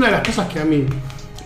una 0.00 0.08
de 0.08 0.16
las 0.16 0.26
cosas 0.26 0.48
que 0.48 0.58
a 0.58 0.64
mí 0.64 0.86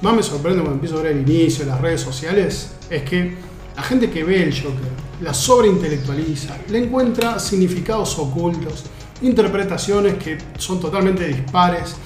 más 0.01 0.15
me 0.15 0.23
sorprende 0.23 0.61
cuando 0.61 0.75
empiezo 0.75 0.99
a 0.99 1.03
ver 1.03 1.13
el 1.13 1.29
inicio 1.29 1.65
de 1.65 1.73
las 1.73 1.81
redes 1.81 2.01
sociales 2.01 2.71
es 2.89 3.03
que 3.03 3.35
la 3.77 3.83
gente 3.83 4.09
que 4.09 4.23
ve 4.23 4.45
el 4.45 4.55
Joker 4.55 4.95
la 5.21 5.35
sobreintelectualiza, 5.35 6.57
le 6.69 6.85
encuentra 6.85 7.39
significados 7.39 8.19
ocultos, 8.19 8.85
interpretaciones 9.23 10.15
que 10.15 10.39
son 10.59 10.81
totalmente 10.81 11.27
dispares. 11.27 11.97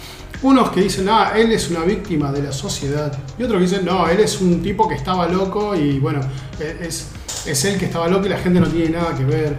Unos 0.41 0.71
que 0.71 0.83
dicen, 0.83 1.09
ah, 1.11 1.33
él 1.35 1.51
es 1.53 1.69
una 1.69 1.81
víctima 1.81 2.31
de 2.31 2.43
la 2.43 2.53
sociedad. 2.53 3.13
Y 3.39 3.43
otros 3.43 3.59
que 3.59 3.65
dicen, 3.65 3.85
no, 3.85 4.09
él 4.09 4.21
es 4.21 4.41
un 4.41 4.63
tipo 4.63 4.89
que 4.89 4.95
estaba 4.95 5.27
loco 5.27 5.75
y 5.75 5.99
bueno, 5.99 6.21
es, 6.61 7.09
es 7.45 7.65
él 7.65 7.77
que 7.79 7.87
estaba 7.87 8.09
loco 8.09 8.27
y 8.27 8.29
la 8.29 8.39
gente 8.39 8.61
no 8.61 8.69
tiene 8.69 8.91
nada 8.91 9.17
que 9.17 9.25
ver. 9.25 9.59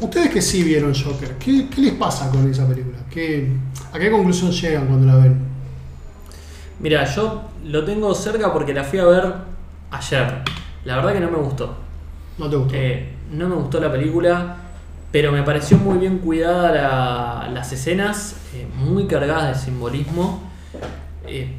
Ustedes 0.00 0.30
que 0.30 0.40
sí 0.40 0.62
vieron 0.62 0.94
Joker, 0.94 1.36
¿qué, 1.36 1.68
qué 1.68 1.80
les 1.82 1.92
pasa 1.94 2.30
con 2.30 2.50
esa 2.50 2.66
película? 2.66 2.98
¿Qué, 3.10 3.52
¿A 3.92 3.98
qué 3.98 4.10
conclusión 4.10 4.50
llegan 4.50 4.86
cuando 4.86 5.06
la 5.06 5.16
ven? 5.16 5.49
Mira, 6.80 7.04
yo 7.04 7.42
lo 7.64 7.84
tengo 7.84 8.14
cerca 8.14 8.52
porque 8.52 8.72
la 8.74 8.84
fui 8.84 8.98
a 8.98 9.04
ver 9.04 9.34
ayer. 9.90 10.42
La 10.84 10.96
verdad 10.96 11.12
que 11.12 11.20
no 11.20 11.30
me 11.30 11.36
gustó. 11.38 11.74
¿No 12.38 12.48
te 12.48 12.56
gustó? 12.56 12.74
Eh, 12.74 13.14
no 13.32 13.48
me 13.48 13.54
gustó 13.56 13.80
la 13.80 13.92
película, 13.92 14.56
pero 15.12 15.30
me 15.30 15.42
pareció 15.42 15.76
muy 15.76 15.98
bien 15.98 16.18
cuidada 16.18 16.72
la- 16.72 17.48
las 17.52 17.72
escenas, 17.72 18.36
eh, 18.54 18.66
muy 18.76 19.06
cargadas 19.06 19.48
de 19.58 19.64
simbolismo. 19.64 20.42
Eh, 21.26 21.54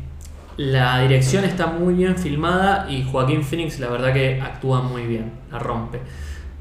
la 0.57 0.99
dirección 1.01 1.43
está 1.45 1.67
muy 1.67 1.93
bien 1.93 2.17
filmada 2.17 2.87
y 2.89 3.03
Joaquín 3.03 3.43
Phoenix 3.43 3.79
la 3.79 3.89
verdad 3.89 4.13
que 4.13 4.41
actúa 4.41 4.81
muy 4.81 5.03
bien, 5.03 5.31
la 5.51 5.59
rompe. 5.59 6.01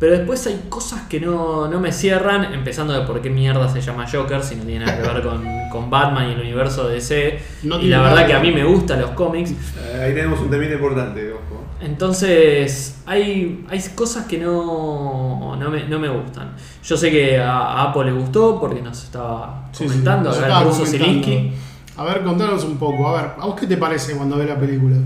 Pero 0.01 0.17
después 0.17 0.45
hay 0.47 0.65
cosas 0.71 1.03
que 1.03 1.21
no, 1.21 1.69
no 1.69 1.79
me 1.79 1.93
cierran, 1.93 2.55
empezando 2.55 2.95
de 2.95 3.07
por 3.07 3.21
qué 3.21 3.29
mierda 3.31 3.69
se 3.69 3.83
llama 3.83 4.07
Joker, 4.11 4.43
si 4.43 4.57
no 4.57 4.65
tiene 4.65 4.87
nada 4.87 4.97
que 4.97 5.07
ver 5.07 5.23
con, 5.23 5.45
con 5.71 5.91
Batman 5.91 6.31
y 6.31 6.33
el 6.33 6.41
universo 6.41 6.89
de 6.89 6.95
DC. 6.95 7.39
No 7.65 7.79
y 7.79 7.89
la 7.89 8.01
verdad 8.01 8.27
que 8.27 8.33
a 8.33 8.41
mí 8.41 8.51
me 8.51 8.65
gustan 8.65 9.01
los 9.03 9.11
cómics. 9.11 9.51
Eh, 9.53 10.03
Ahí 10.07 10.15
tenemos 10.15 10.41
un 10.41 10.49
temita 10.51 10.73
importante, 10.73 11.31
ojo. 11.31 11.63
Entonces, 11.83 13.03
hay, 13.05 13.65
hay 13.69 13.81
cosas 13.95 14.25
que 14.27 14.39
no, 14.39 15.55
no, 15.57 15.71
me, 15.71 15.85
no 15.85 15.99
me 15.99 16.09
gustan. 16.09 16.55
Yo 16.83 16.97
sé 16.97 17.11
que 17.11 17.39
a, 17.39 17.59
a 17.59 17.91
Apple 17.91 18.07
le 18.07 18.13
gustó 18.13 18.59
porque 18.59 18.81
nos 18.81 19.05
estaba 19.05 19.69
Sí, 19.73 19.85
sí, 19.85 19.89
comentando, 19.91 20.31
nos 20.31 20.39
acá 20.39 20.47
estaba 20.47 20.61
el 20.63 20.67
ruso 20.69 20.85
comentando. 20.85 21.07
Zelinsky. 21.23 21.53
A 21.99 22.05
ver, 22.05 22.23
contanos 22.25 22.65
un 22.65 22.79
poco. 22.79 23.07
A 23.07 23.21
ver, 23.21 23.31
¿a 23.39 23.45
vos 23.45 23.55
qué 23.61 23.67
te 23.67 23.77
parece 23.77 24.17
cuando 24.17 24.39
ves 24.39 24.49
la 24.49 24.59
película? 24.59 24.97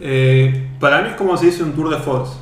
Eh, 0.00 0.70
para 0.78 1.02
mí 1.02 1.08
es 1.10 1.14
como 1.16 1.36
se 1.36 1.46
dice 1.46 1.64
un 1.64 1.72
tour 1.72 1.90
de 1.90 1.96
force. 1.98 2.34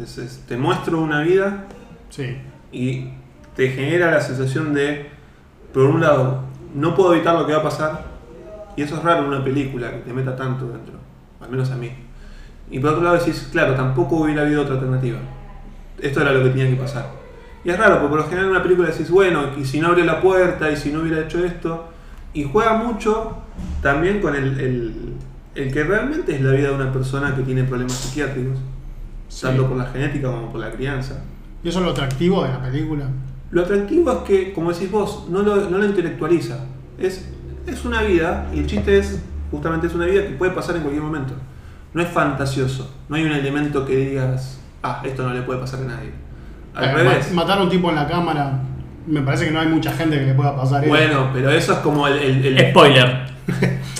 Es- 0.00 0.18
es- 0.18 0.44
te 0.46 0.56
muestro 0.56 1.00
una 1.00 1.22
vida 1.22 1.64
Sí. 2.10 2.36
y 2.72 3.08
te 3.56 3.68
genera 3.70 4.10
la 4.10 4.20
sensación 4.20 4.72
de, 4.74 5.10
por 5.72 5.84
un 5.84 6.00
lado, 6.00 6.42
no 6.74 6.94
puedo 6.94 7.14
evitar 7.14 7.34
lo 7.38 7.46
que 7.46 7.52
va 7.52 7.58
a 7.58 7.62
pasar, 7.62 8.04
y 8.76 8.82
eso 8.82 8.96
es 8.96 9.02
raro 9.02 9.22
en 9.24 9.28
una 9.28 9.44
película 9.44 9.90
que 9.90 9.98
te 9.98 10.12
meta 10.12 10.34
tanto 10.34 10.66
dentro, 10.68 10.94
al 11.40 11.50
menos 11.50 11.70
a 11.70 11.76
mí. 11.76 11.90
Y 12.70 12.78
por 12.78 12.90
otro 12.90 13.02
lado 13.02 13.16
decís, 13.18 13.48
claro, 13.52 13.74
tampoco 13.74 14.16
hubiera 14.16 14.42
habido 14.42 14.62
otra 14.62 14.74
alternativa. 14.74 15.18
Esto 16.00 16.22
era 16.22 16.32
lo 16.32 16.42
que 16.42 16.50
tenía 16.50 16.70
que 16.70 16.76
pasar. 16.76 17.06
Y 17.64 17.70
es 17.70 17.78
raro, 17.78 17.96
porque 17.96 18.08
por 18.08 18.18
lo 18.20 18.24
general 18.24 18.46
en 18.46 18.50
una 18.52 18.62
película 18.62 18.88
decís, 18.88 19.10
bueno, 19.10 19.50
y 19.58 19.64
si 19.66 19.78
no 19.80 19.88
abre 19.88 20.04
la 20.04 20.20
puerta, 20.22 20.70
y 20.70 20.76
si 20.76 20.90
no 20.90 21.00
hubiera 21.00 21.20
hecho 21.20 21.44
esto, 21.44 21.88
y 22.32 22.44
juega 22.44 22.74
mucho 22.78 23.36
también 23.82 24.20
con 24.20 24.34
el, 24.34 24.58
el- 24.58 25.12
el 25.54 25.70
que 25.72 25.84
realmente 25.84 26.34
es 26.34 26.40
la 26.40 26.52
vida 26.52 26.68
de 26.70 26.74
una 26.74 26.90
persona 26.92 27.36
que 27.36 27.42
tiene 27.42 27.64
problemas 27.64 27.92
psiquiátricos, 27.92 28.56
Sí. 29.34 29.46
tanto 29.46 29.66
por 29.66 29.78
la 29.78 29.86
genética 29.86 30.28
como 30.30 30.52
por 30.52 30.60
la 30.60 30.70
crianza. 30.70 31.22
¿Y 31.64 31.68
eso 31.70 31.78
es 31.78 31.84
lo 31.86 31.92
atractivo 31.92 32.42
de 32.44 32.50
la 32.50 32.60
película? 32.62 33.06
Lo 33.50 33.62
atractivo 33.62 34.12
es 34.12 34.18
que, 34.18 34.52
como 34.52 34.72
decís 34.72 34.90
vos, 34.90 35.26
no 35.30 35.40
lo, 35.42 35.70
no 35.70 35.78
lo 35.78 35.84
intelectualiza. 35.86 36.58
Es, 36.98 37.28
es 37.66 37.84
una 37.86 38.02
vida, 38.02 38.48
y 38.54 38.58
el 38.58 38.66
chiste 38.66 38.98
es, 38.98 39.22
justamente 39.50 39.86
es 39.86 39.94
una 39.94 40.04
vida 40.06 40.22
que 40.26 40.34
puede 40.34 40.52
pasar 40.52 40.76
en 40.76 40.82
cualquier 40.82 41.02
momento. 41.02 41.32
No 41.94 42.02
es 42.02 42.08
fantasioso, 42.08 42.90
no 43.08 43.16
hay 43.16 43.24
un 43.24 43.32
elemento 43.32 43.86
que 43.86 43.96
digas, 43.96 44.58
ah, 44.82 45.00
esto 45.04 45.22
no 45.26 45.32
le 45.32 45.42
puede 45.42 45.60
pasar 45.60 45.80
a 45.80 45.84
nadie. 45.84 46.10
Al 46.74 46.84
Eh, 46.84 46.94
revés. 46.94 47.32
ma- 47.32 47.42
Matar 47.42 47.58
a 47.58 47.62
un 47.62 47.70
tipo 47.70 47.88
en 47.90 47.96
la 47.96 48.06
cámara, 48.08 48.60
me 49.06 49.22
parece 49.22 49.46
que 49.46 49.50
no 49.50 49.60
hay 49.60 49.68
mucha 49.68 49.92
gente 49.92 50.18
que 50.18 50.26
le 50.26 50.34
pueda 50.34 50.54
pasar 50.56 50.82
eso. 50.84 50.90
Bueno, 50.90 51.30
pero 51.32 51.50
eso 51.50 51.72
es 51.72 51.78
como 51.80 52.06
el, 52.06 52.18
el- 52.18 52.46
el- 52.58 52.70
Spoiler. 52.70 53.32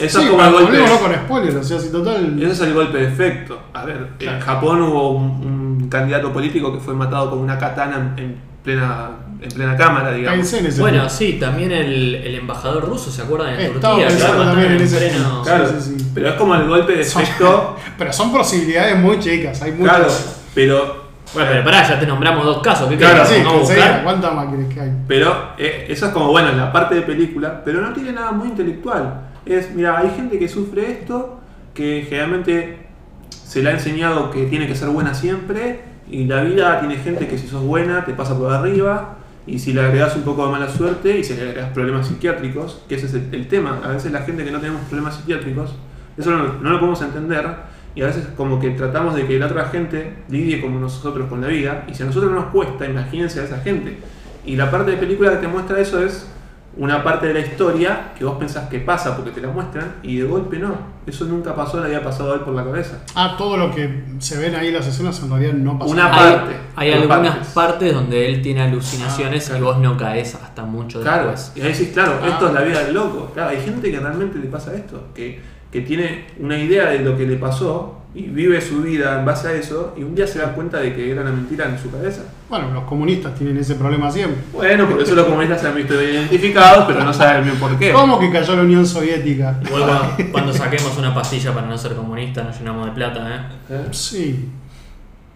eso 0.00 0.20
sí, 0.20 0.24
es 0.26 0.30
como 0.30 0.44
el 0.44 0.52
golpe. 0.52 0.78
no 0.78 0.98
con 1.00 1.14
spoilers, 1.14 1.56
o 1.56 1.62
sea, 1.64 1.78
si 1.78 1.90
total. 1.90 2.40
Eso 2.42 2.52
es 2.52 2.60
el 2.60 2.74
golpe 2.74 2.98
de 2.98 3.08
efecto. 3.08 3.60
A 3.74 3.84
ver, 3.84 4.08
Claro. 4.18 4.36
en 4.38 4.42
Japón 4.44 4.82
hubo 4.82 5.10
un, 5.12 5.80
un 5.80 5.88
candidato 5.88 6.32
político 6.32 6.72
que 6.72 6.78
fue 6.80 6.94
matado 6.94 7.30
con 7.30 7.38
una 7.40 7.58
katana 7.58 8.12
en, 8.16 8.24
en 8.24 8.36
plena, 8.62 9.10
en 9.40 9.48
plena 9.50 9.76
cámara, 9.76 10.12
digamos. 10.12 10.38
Pensé 10.38 10.60
en 10.60 10.66
ese 10.66 10.80
Bueno, 10.80 11.08
sí, 11.08 11.32
también 11.40 11.72
el, 11.72 12.14
el 12.14 12.34
embajador 12.36 12.88
ruso, 12.88 13.10
¿se 13.10 13.22
acuerdan? 13.22 13.54
En 13.54 13.60
Estaba 13.74 13.94
Turquía, 13.96 14.06
pensando 14.08 14.38
lo 14.38 14.44
también 14.50 14.72
mataron 14.72 14.80
en 14.80 14.86
ese 14.86 14.96
pleno- 14.98 15.28
tema. 15.28 15.42
Claro, 15.42 15.66
Sí, 15.80 15.94
sí, 15.98 16.06
pero 16.14 16.28
es 16.28 16.34
como 16.36 16.54
el 16.54 16.68
golpe 16.68 16.92
de 16.96 17.04
Son- 17.04 17.22
efecto. 17.22 17.76
Pero 17.98 18.12
son 18.12 18.32
posibilidades 18.32 18.96
muy 18.98 19.18
chicas, 19.18 19.60
hay 19.62 19.72
muchas. 19.72 19.96
Claro, 19.96 20.12
pero 20.54 21.01
Bueno, 21.34 21.48
pero 21.50 21.64
pará, 21.64 21.82
ya 21.88 21.98
te 21.98 22.06
nombramos 22.06 22.44
dos 22.44 22.62
casos. 22.62 22.88
¿Qué 22.88 22.96
Claro, 22.96 23.24
sí, 23.24 23.36
¿Vamos 23.38 23.54
a 23.54 23.60
enseguida, 23.60 23.86
buscar? 23.86 24.04
¿cuántas 24.04 24.34
más 24.34 24.46
querés 24.48 24.74
que 24.74 24.80
hay? 24.80 24.92
Pero 25.08 25.36
eh, 25.58 25.86
eso 25.88 26.06
es 26.06 26.12
como, 26.12 26.28
bueno, 26.28 26.50
en 26.50 26.58
la 26.58 26.72
parte 26.72 26.94
de 26.94 27.02
película, 27.02 27.62
pero 27.64 27.80
no 27.80 27.92
tiene 27.92 28.12
nada 28.12 28.32
muy 28.32 28.48
intelectual. 28.48 29.22
Es, 29.46 29.74
mira, 29.74 29.98
hay 29.98 30.10
gente 30.14 30.38
que 30.38 30.48
sufre 30.48 30.90
esto, 30.92 31.40
que 31.74 32.04
generalmente 32.08 32.86
se 33.30 33.62
le 33.62 33.70
ha 33.70 33.72
enseñado 33.72 34.30
que 34.30 34.44
tiene 34.44 34.66
que 34.66 34.74
ser 34.74 34.88
buena 34.88 35.14
siempre, 35.14 35.80
y 36.10 36.24
la 36.24 36.42
vida 36.42 36.80
tiene 36.80 36.96
gente 36.96 37.26
que 37.26 37.38
si 37.38 37.48
sos 37.48 37.62
buena 37.62 38.04
te 38.04 38.12
pasa 38.12 38.36
por 38.36 38.52
arriba, 38.52 39.16
y 39.46 39.58
si 39.58 39.72
le 39.72 39.80
agregas 39.80 40.14
un 40.14 40.22
poco 40.22 40.44
de 40.46 40.52
mala 40.52 40.68
suerte, 40.68 41.18
y 41.18 41.24
si 41.24 41.34
le 41.34 41.42
agregas 41.42 41.70
problemas 41.70 42.06
psiquiátricos, 42.06 42.82
que 42.88 42.96
ese 42.96 43.06
es 43.06 43.14
el, 43.14 43.28
el 43.32 43.48
tema. 43.48 43.80
A 43.84 43.88
veces 43.88 44.12
la 44.12 44.20
gente 44.20 44.44
que 44.44 44.50
no 44.50 44.60
tenemos 44.60 44.82
problemas 44.82 45.16
psiquiátricos, 45.16 45.74
eso 46.16 46.30
no, 46.30 46.54
no 46.60 46.70
lo 46.70 46.78
podemos 46.78 47.00
entender, 47.00 47.46
y 47.94 48.02
a 48.02 48.06
veces 48.06 48.26
como 48.36 48.58
que 48.58 48.70
tratamos 48.70 49.14
de 49.14 49.26
que 49.26 49.38
la 49.38 49.46
otra 49.46 49.66
gente 49.66 50.14
lidie 50.28 50.60
como 50.60 50.78
nosotros 50.80 51.28
con 51.28 51.40
la 51.40 51.48
vida, 51.48 51.84
y 51.88 51.94
si 51.94 52.02
a 52.02 52.06
nosotros 52.06 52.32
nos 52.32 52.46
cuesta, 52.46 52.86
imagínense 52.86 53.40
a 53.40 53.44
esa 53.44 53.58
gente. 53.58 53.98
Y 54.44 54.56
la 54.56 54.70
parte 54.70 54.92
de 54.92 54.96
película 54.96 55.30
que 55.32 55.36
te 55.36 55.48
muestra 55.48 55.78
eso 55.78 56.02
es 56.04 56.28
una 56.74 57.04
parte 57.04 57.26
de 57.28 57.34
la 57.34 57.40
historia 57.40 58.12
que 58.18 58.24
vos 58.24 58.38
pensás 58.38 58.66
que 58.70 58.78
pasa 58.78 59.14
porque 59.14 59.30
te 59.30 59.42
la 59.42 59.48
muestran 59.48 59.96
y 60.02 60.16
de 60.16 60.24
golpe 60.24 60.58
no. 60.58 60.74
Eso 61.06 61.26
nunca 61.26 61.54
pasó, 61.54 61.78
le 61.80 61.84
había 61.86 62.02
pasado 62.02 62.32
a 62.32 62.36
él 62.36 62.40
por 62.40 62.54
la 62.54 62.64
cabeza. 62.64 63.02
Ah, 63.14 63.34
todo 63.36 63.58
lo 63.58 63.74
que 63.74 64.04
se 64.20 64.38
ven 64.38 64.54
ahí 64.54 64.68
en 64.68 64.74
las 64.74 64.86
escenas 64.86 65.20
en 65.22 65.28
realidad 65.30 65.52
no 65.52 65.78
pasó. 65.78 65.90
Una 65.90 66.06
Hay, 66.06 66.32
parte, 66.34 66.56
hay 66.76 66.92
por 66.92 67.00
algunas 67.02 67.30
partes. 67.34 67.52
partes. 67.52 67.94
donde 67.94 68.26
él 68.26 68.40
tiene 68.40 68.62
alucinaciones 68.62 69.44
Ah, 69.44 69.48
claro. 69.50 69.62
y 69.64 69.66
vos 69.66 69.78
no 69.80 69.96
caes 69.98 70.34
hasta 70.34 70.62
mucho 70.64 71.02
Claro, 71.02 71.30
después. 71.32 71.52
y 71.56 71.60
ahí 71.60 71.72
decís, 71.72 71.90
claro, 71.92 72.18
Ah. 72.22 72.28
esto 72.28 72.48
es 72.48 72.54
la 72.54 72.60
vida 72.62 72.84
del 72.84 72.94
loco. 72.94 73.30
Claro, 73.34 73.50
hay 73.50 73.60
gente 73.60 73.90
que 73.90 74.00
realmente 74.00 74.38
le 74.38 74.46
pasa 74.46 74.74
esto, 74.74 75.08
que, 75.14 75.40
que 75.72 75.80
tiene 75.80 76.26
una 76.38 76.58
idea 76.58 76.90
de 76.90 76.98
lo 76.98 77.16
que 77.16 77.26
le 77.26 77.36
pasó 77.36 78.02
y 78.14 78.24
vive 78.24 78.60
su 78.60 78.82
vida 78.82 79.18
en 79.18 79.24
base 79.24 79.48
a 79.48 79.52
eso 79.54 79.94
y 79.96 80.02
un 80.02 80.14
día 80.14 80.26
se 80.26 80.38
da 80.38 80.52
cuenta 80.52 80.78
de 80.78 80.94
que 80.94 81.10
era 81.10 81.22
una 81.22 81.32
mentira 81.32 81.64
en 81.66 81.78
su 81.78 81.90
cabeza. 81.90 82.24
Bueno, 82.50 82.70
los 82.70 82.84
comunistas 82.84 83.34
tienen 83.34 83.56
ese 83.56 83.76
problema 83.76 84.10
siempre. 84.10 84.42
Bueno, 84.52 84.86
por 84.86 85.00
eso 85.00 85.14
los 85.14 85.24
comunistas 85.24 85.62
se 85.62 85.68
han 85.68 85.74
visto 85.74 85.94
identificados, 85.94 86.84
pero 86.86 87.02
no 87.02 87.12
saben 87.14 87.44
bien 87.44 87.56
por 87.56 87.78
qué. 87.78 87.90
¿Cómo 87.92 88.20
que 88.20 88.30
cayó 88.30 88.54
la 88.54 88.62
Unión 88.62 88.86
Soviética? 88.86 89.58
Igual 89.64 89.82
cuando, 89.84 90.32
cuando 90.32 90.52
saquemos 90.52 90.98
una 90.98 91.14
pastilla 91.14 91.54
para 91.54 91.66
no 91.66 91.78
ser 91.78 91.94
comunista 91.94 92.44
nos 92.44 92.58
llenamos 92.58 92.84
de 92.86 92.92
plata, 92.92 93.34
¿eh? 93.34 93.74
¿Eh? 93.74 93.86
Sí. 93.92 94.50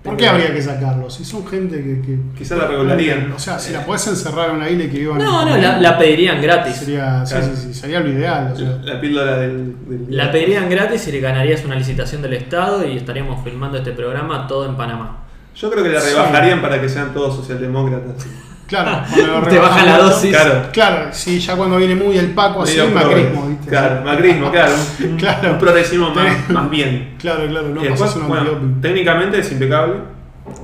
¿Por 0.06 0.16
qué 0.16 0.28
habría 0.28 0.54
que 0.54 0.62
sacarlos? 0.62 1.14
Si 1.14 1.24
son 1.24 1.46
gente 1.46 1.76
que. 1.76 2.00
que 2.00 2.18
Quizá 2.38 2.56
la 2.56 2.66
regularían. 2.66 3.30
O 3.32 3.38
sea, 3.38 3.58
si 3.58 3.72
la 3.72 3.84
podés 3.84 4.06
encerrar 4.06 4.48
en 4.50 4.56
una 4.56 4.70
isla 4.70 4.84
y 4.84 4.88
que 4.88 4.98
vivan. 5.00 5.18
No, 5.18 5.44
no, 5.44 5.56
la, 5.56 5.78
la 5.78 5.98
pedirían 5.98 6.40
gratis. 6.40 6.76
Sería, 6.76 7.26
sí, 7.26 7.34
Claro. 7.34 7.50
sí, 7.54 7.62
sí, 7.66 7.74
sería 7.74 8.00
lo 8.00 8.08
ideal. 8.10 8.52
o 8.52 8.56
sea. 8.56 8.68
La, 8.82 8.94
la 8.94 9.00
píldora 9.00 9.36
del, 9.38 9.74
del- 9.88 10.16
La 10.16 10.32
pedirían 10.32 10.70
gratis 10.70 11.06
y 11.08 11.12
le 11.12 11.20
ganarías 11.20 11.64
una 11.64 11.74
licitación 11.74 12.22
del 12.22 12.32
Estado 12.32 12.86
y 12.88 12.96
estaríamos 12.96 13.44
filmando 13.44 13.78
este 13.78 13.92
programa 13.92 14.46
todo 14.46 14.66
en 14.66 14.76
Panamá. 14.76 15.24
Yo 15.54 15.70
creo 15.70 15.82
que 15.82 15.90
la 15.90 16.00
Sí. 16.00 16.14
rebajarían 16.14 16.62
para 16.62 16.80
que 16.80 16.88
sean 16.88 17.12
todos 17.12 17.36
socialdemócratas. 17.36 18.26
Claro, 18.66 19.02
Te 19.48 19.58
baja 19.58 19.84
la 19.84 19.98
dosis. 19.98 20.30
Claro. 20.30 20.68
Claro, 20.72 21.08
sí, 21.12 21.38
ya 21.38 21.56
cuando 21.56 21.76
viene 21.76 21.94
muy 21.94 22.18
el 22.18 22.30
Paco 22.32 22.62
así, 22.62 22.78
macrismo. 22.92 23.48
¿viste? 23.48 23.68
Claro, 23.70 24.04
macrismo, 24.04 24.50
claro. 24.50 24.72
Un, 25.04 25.16
Claro. 25.18 25.52
un 25.52 25.58
progresismo 25.58 26.10
más, 26.10 26.70
bien. 26.70 27.14
Claro, 27.18 27.46
claro, 27.48 27.68
no 27.68 27.80
después, 27.82 28.14
bueno, 28.26 28.50
técnicamente 28.82 29.38
es 29.38 29.52
impecable. 29.52 29.94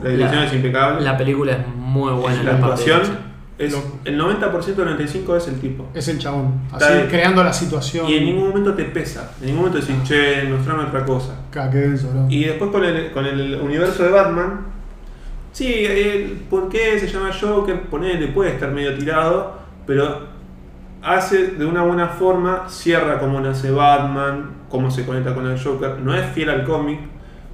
La 0.02 0.10
dirección 0.10 0.40
La- 0.40 0.46
es 0.46 0.52
impecable. 0.54 1.00
La 1.02 1.16
película 1.16 1.52
es 1.52 1.58
muy 1.76 2.12
buena. 2.12 2.42
la 2.42 2.52
actuación 2.52 3.02
es 3.58 3.76
el 4.04 4.18
90% 4.18 4.74
del 4.74 4.98
95% 4.98 5.36
es 5.36 5.48
el 5.48 5.60
tipo. 5.60 5.88
Es 5.94 6.08
el 6.08 6.18
chabón, 6.18 6.62
así 6.72 6.84
Está 6.84 7.08
creando 7.08 7.44
la 7.44 7.52
situación. 7.52 8.08
Y 8.08 8.16
en 8.16 8.24
ningún 8.24 8.48
momento 8.48 8.74
te 8.74 8.84
pesa. 8.84 9.32
En 9.40 9.46
ningún 9.46 9.66
momento 9.66 9.78
decís, 9.86 10.02
che, 10.08 10.42
mostrame 10.50 10.84
otra 10.84 11.04
cosa. 11.04 11.34
Ca, 11.50 11.70
qué 11.70 11.78
denso, 11.78 12.10
¿no? 12.12 12.28
Y 12.28 12.44
después 12.44 12.70
con 12.72 12.84
el, 12.84 13.12
con 13.12 13.24
el 13.26 13.60
universo 13.60 14.02
de 14.02 14.10
Batman, 14.10 14.60
sí, 15.52 15.84
el 15.84 16.42
por 16.50 16.68
qué 16.68 16.98
se 16.98 17.06
llama 17.08 17.30
Joker, 17.38 17.82
ponele, 17.88 18.28
puede 18.28 18.50
estar 18.50 18.70
medio 18.70 18.96
tirado, 18.96 19.52
pero 19.86 20.32
hace 21.02 21.48
de 21.48 21.66
una 21.66 21.82
buena 21.82 22.08
forma, 22.08 22.64
cierra 22.68 23.18
cómo 23.18 23.40
nace 23.40 23.70
Batman, 23.70 24.50
cómo 24.68 24.90
se 24.90 25.04
conecta 25.04 25.34
con 25.34 25.46
el 25.46 25.62
Joker, 25.62 25.98
no 26.02 26.14
es 26.14 26.26
fiel 26.32 26.48
al 26.50 26.64
cómic, 26.64 27.00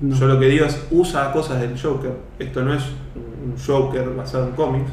No. 0.00 0.14
yo 0.14 0.26
lo 0.28 0.38
que 0.38 0.46
digo 0.46 0.64
es 0.64 0.86
usa 0.90 1.32
cosas 1.32 1.60
del 1.60 1.80
Joker, 1.80 2.12
esto 2.38 2.62
no 2.62 2.72
es 2.74 2.82
un 3.16 3.54
Joker 3.66 4.08
basado 4.10 4.44
en 4.46 4.52
cómics, 4.52 4.90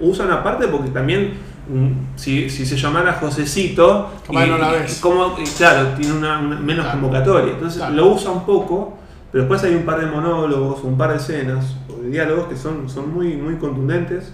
usa 0.00 0.26
una 0.26 0.42
parte 0.42 0.68
porque 0.68 0.90
también 0.90 1.34
un- 1.72 2.08
si, 2.16 2.50
si 2.50 2.66
se 2.66 2.76
llamara 2.76 3.14
Josecito, 3.14 4.10
no 4.30 4.58
la 4.58 4.72
ves. 4.72 5.00
como, 5.00 5.36
y 5.38 5.44
claro, 5.56 5.88
tiene 5.98 6.12
una, 6.16 6.38
una- 6.38 6.60
menos 6.60 6.84
Claro. 6.84 7.00
convocatoria. 7.00 7.52
Entonces 7.54 7.78
Claro. 7.78 7.94
lo 7.94 8.06
usa 8.08 8.30
un 8.30 8.44
poco, 8.44 8.98
pero 9.32 9.44
después 9.44 9.64
hay 9.64 9.74
un 9.74 9.82
par 9.84 9.98
de 10.00 10.06
monólogos, 10.06 10.84
un 10.84 10.96
par 10.98 11.10
de 11.10 11.16
escenas 11.16 11.76
diálogos 12.10 12.48
que 12.48 12.56
son, 12.56 12.88
son 12.88 13.12
muy, 13.12 13.36
muy 13.36 13.56
contundentes. 13.56 14.32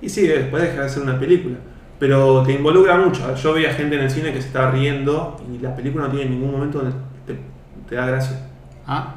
Y 0.00 0.08
sí, 0.08 0.26
después 0.26 0.62
deja 0.62 0.82
de 0.82 0.88
ser 0.88 1.02
una 1.02 1.18
película. 1.18 1.56
Pero 1.98 2.42
te 2.44 2.52
involucra 2.52 2.96
mucho. 2.96 3.34
Yo 3.34 3.52
veía 3.52 3.74
gente 3.74 3.96
en 3.96 4.02
el 4.02 4.10
cine 4.10 4.32
que 4.32 4.40
se 4.40 4.48
estaba 4.48 4.70
riendo 4.70 5.36
y 5.52 5.58
la 5.58 5.74
película 5.74 6.06
no 6.06 6.10
tiene 6.10 6.30
ningún 6.30 6.52
momento 6.52 6.78
donde 6.78 6.94
te, 7.26 7.36
te 7.88 7.94
da 7.96 8.06
gracia. 8.06 8.38
Ah, 8.86 9.16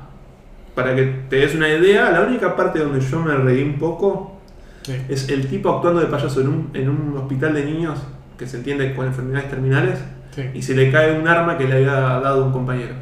Para 0.73 0.95
que 0.95 1.03
te 1.29 1.35
des 1.37 1.53
una 1.55 1.69
idea, 1.69 2.09
la 2.11 2.21
única 2.21 2.55
parte 2.55 2.79
donde 2.79 2.99
yo 2.99 3.19
me 3.19 3.35
reí 3.35 3.63
un 3.63 3.77
poco 3.77 4.39
sí. 4.81 4.93
es 5.07 5.29
el 5.29 5.47
tipo 5.47 5.69
actuando 5.69 6.01
de 6.01 6.07
payaso 6.07 6.41
en 6.41 6.47
un, 6.47 6.69
en 6.73 6.89
un 6.89 7.17
hospital 7.17 7.53
de 7.53 7.65
niños 7.65 7.99
que 8.37 8.47
se 8.47 8.57
entiende 8.57 8.95
con 8.95 9.05
enfermedades 9.05 9.49
terminales 9.49 9.99
sí. 10.31 10.49
y 10.53 10.61
se 10.61 10.73
le 10.73 10.91
cae 10.91 11.17
un 11.17 11.27
arma 11.27 11.57
que 11.57 11.67
le 11.67 11.75
había 11.75 11.93
dado 11.93 12.45
un 12.45 12.51
compañero. 12.51 12.95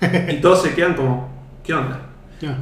y 0.30 0.40
todos 0.40 0.62
se 0.62 0.74
quedan 0.74 0.94
como, 0.94 1.28
¿qué 1.62 1.74
onda? 1.74 2.07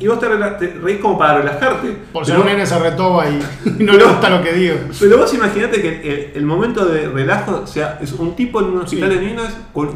Y 0.01 0.07
vos 0.07 0.19
te, 0.19 0.27
te 0.27 0.79
reís 0.81 0.99
como 1.01 1.19
para 1.19 1.39
relajarte. 1.39 1.89
Por 2.13 2.25
si 2.25 2.33
un 2.33 2.47
nene 2.47 2.65
se 2.65 2.79
retoba 2.79 3.29
y, 3.29 3.39
y 3.79 3.83
no 3.85 3.93
le 3.93 4.05
gusta 4.05 4.31
lo 4.31 4.43
que 4.43 4.53
digo. 4.55 4.77
pero 4.99 5.19
vos 5.19 5.35
imaginate 5.35 5.83
que 5.83 6.01
el, 6.33 6.37
el 6.39 6.47
momento 6.47 6.87
de 6.87 7.09
relajo 7.09 7.67
sea 7.67 7.99
es 8.01 8.13
un 8.13 8.35
tipo 8.35 8.61
en 8.61 8.69
un 8.69 8.79
hospital 8.79 9.11
Sí. 9.13 9.19
de 9.19 9.25
niños 9.27 9.49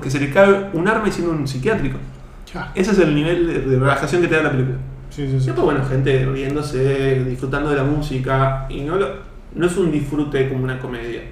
que 0.03 0.11
se 0.11 0.21
le 0.21 0.31
cae 0.31 0.67
un 0.75 0.87
arma 0.87 1.09
y 1.09 1.12
siendo 1.12 1.32
un 1.32 1.49
psiquiátrico. 1.49 1.97
Ese 2.75 2.91
es 2.91 2.99
el 2.99 3.15
nivel 3.15 3.47
de, 3.47 3.61
de 3.61 3.79
relajación 3.79 4.21
que 4.23 4.29
te 4.29 4.37
da 4.37 4.43
la 4.43 4.50
película. 4.50 4.77
Sí, 5.09 5.27
sí, 5.31 5.41
sí. 5.41 5.50
Bueno, 5.56 5.85
gente 5.88 6.27
riéndose, 6.27 7.25
disfrutando 7.25 7.71
de 7.71 7.77
la 7.77 7.85
música, 7.85 8.67
y 8.69 8.82
no, 8.82 8.97
lo- 8.97 9.15
no 9.55 9.67
es 9.67 9.77
un 9.77 9.91
disfrute 9.91 10.49
como 10.49 10.62
una 10.65 10.79
comedia. 10.79 11.23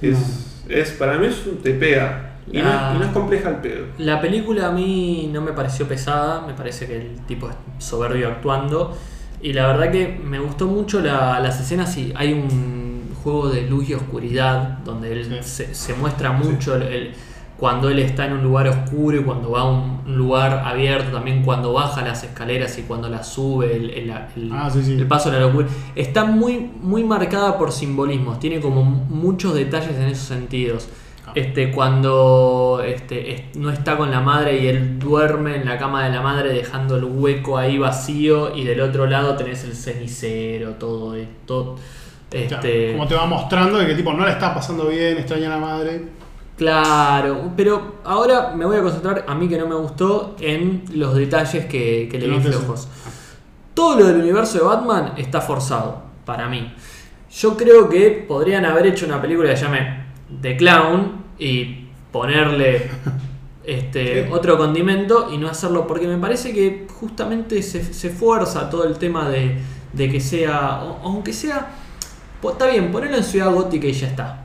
Es, 0.00 0.62
es 0.68 0.90
para 0.92 1.16
mí 1.18 1.26
es 1.26 1.46
un, 1.46 1.58
te 1.62 1.72
pega. 1.74 2.31
Y, 2.50 2.58
no, 2.58 2.64
La- 2.64 2.92
y 2.94 2.98
no 2.98 3.04
es 3.04 3.10
compleja 3.12 3.48
el 3.50 3.56
pedo. 3.56 3.84
La 3.98 4.20
película 4.20 4.68
a 4.68 4.70
mí 4.72 5.30
no 5.32 5.40
me 5.40 5.52
pareció 5.52 5.86
pesada, 5.86 6.44
me 6.46 6.54
parece 6.54 6.86
que 6.86 6.96
el 6.96 7.20
tipo 7.26 7.48
es 7.48 7.54
soberbio 7.84 8.28
actuando. 8.28 8.96
Y 9.40 9.52
la 9.52 9.66
verdad 9.68 9.90
que 9.90 10.20
me 10.24 10.38
gustó 10.38 10.66
mucho 10.66 11.00
la- 11.00 11.40
las 11.40 11.60
escenas 11.60 11.96
y 11.96 12.12
hay 12.16 12.32
un 12.32 13.10
juego 13.22 13.48
de 13.48 13.62
luz 13.68 13.88
y 13.88 13.94
oscuridad 13.94 14.78
donde 14.84 15.12
él 15.12 15.24
Sí. 15.24 15.36
se, 15.42 15.74
se 15.74 15.94
muestra 15.94 16.32
mucho 16.32 16.74
el- 16.76 16.82
el- 16.82 17.12
cuando 17.56 17.88
él 17.88 18.00
está 18.00 18.26
en 18.26 18.32
un 18.32 18.42
lugar 18.42 18.66
oscuro 18.66 19.16
y 19.20 19.22
cuando 19.22 19.52
va 19.52 19.60
a 19.60 19.64
un 19.70 20.02
lugar 20.16 20.62
abierto, 20.64 21.12
también 21.12 21.44
cuando 21.44 21.72
baja 21.72 22.02
las 22.02 22.24
escaleras 22.24 22.76
y 22.78 22.82
cuando 22.82 23.08
las 23.08 23.28
sube, 23.28 23.76
el, 23.76 23.90
el- 23.90 24.10
el- 24.10 24.50
Ah, 24.52 24.68
sí, 24.68 24.82
sí. 24.82 24.94
el 24.94 25.06
paso 25.06 25.30
de 25.30 25.38
la 25.38 25.46
locura. 25.46 25.68
Está 25.94 26.24
muy, 26.24 26.70
muy 26.80 27.04
marcada 27.04 27.56
por 27.56 27.70
simbolismos, 27.70 28.40
tiene 28.40 28.60
como 28.60 28.82
muchos 28.82 29.54
detalles 29.54 29.94
en 29.96 30.02
esos 30.06 30.26
sentidos. 30.26 30.88
Ah. 31.26 31.32
Este, 31.34 31.70
cuando 31.70 32.82
este, 32.84 33.32
es- 33.34 33.56
no 33.56 33.70
está 33.70 33.96
con 33.96 34.10
la 34.10 34.20
madre 34.20 34.58
y 34.60 34.66
él 34.66 34.98
duerme 34.98 35.56
en 35.56 35.66
la 35.66 35.78
cama 35.78 36.04
de 36.04 36.10
la 36.10 36.20
madre 36.20 36.52
dejando 36.52 36.96
el 36.96 37.04
hueco 37.04 37.56
ahí 37.58 37.78
vacío 37.78 38.54
y 38.56 38.64
del 38.64 38.80
otro 38.80 39.06
lado 39.06 39.36
tenés 39.36 39.62
el 39.64 39.74
cenicero, 39.74 40.72
todo 40.74 41.14
esto. 41.14 41.76
Este, 42.30 42.92
Como 42.92 43.06
te 43.06 43.14
va 43.14 43.26
mostrando 43.26 43.78
de 43.78 43.86
que 43.86 43.94
tipo 43.94 44.12
no 44.12 44.24
le 44.24 44.32
está 44.32 44.54
pasando 44.54 44.86
bien, 44.88 45.18
extraña 45.18 45.46
a 45.46 45.60
la 45.60 45.64
madre. 45.66 46.02
Claro, 46.56 47.50
pero 47.56 47.96
ahora 48.04 48.52
me 48.54 48.64
voy 48.64 48.76
a 48.76 48.82
concentrar, 48.82 49.24
a 49.26 49.34
mí 49.34 49.48
que 49.48 49.58
no 49.58 49.66
me 49.66 49.74
gustó, 49.74 50.36
en 50.40 50.84
los 50.94 51.14
detalles 51.14 51.64
que, 51.66 52.08
que 52.10 52.18
le 52.18 52.28
vi 52.28 52.40
flojos. 52.40 52.88
Todo 53.74 53.98
lo 53.98 54.06
del 54.06 54.16
universo 54.18 54.58
de 54.58 54.64
Batman 54.64 55.14
está 55.16 55.40
forzado, 55.40 56.02
para 56.24 56.48
mí. 56.48 56.72
Yo 57.32 57.56
creo 57.56 57.88
que 57.88 58.24
podrían 58.28 58.64
haber 58.66 58.86
hecho 58.86 59.06
una 59.06 59.20
película 59.20 59.48
que 59.54 59.56
llame 59.60 60.01
The 60.40 60.56
Clown 60.56 61.22
y 61.38 61.86
ponerle 62.10 62.88
este, 63.64 64.28
otro 64.30 64.58
condimento 64.58 65.30
y 65.32 65.38
no 65.38 65.48
hacerlo, 65.48 65.86
porque 65.86 66.06
me 66.08 66.18
parece 66.18 66.52
que 66.52 66.86
justamente 66.92 67.62
se, 67.62 67.92
se 67.92 68.10
fuerza 68.10 68.68
todo 68.70 68.84
el 68.84 68.98
tema 68.98 69.28
de, 69.28 69.58
de 69.92 70.10
que 70.10 70.20
sea, 70.20 70.82
o- 70.82 71.00
aunque 71.04 71.32
sea, 71.32 71.68
está 72.42 72.66
bien, 72.66 72.90
ponerlo 72.90 73.16
en 73.18 73.24
Ciudad 73.24 73.52
Gótica 73.52 73.86
y 73.86 73.92
ya 73.92 74.08
está. 74.08 74.38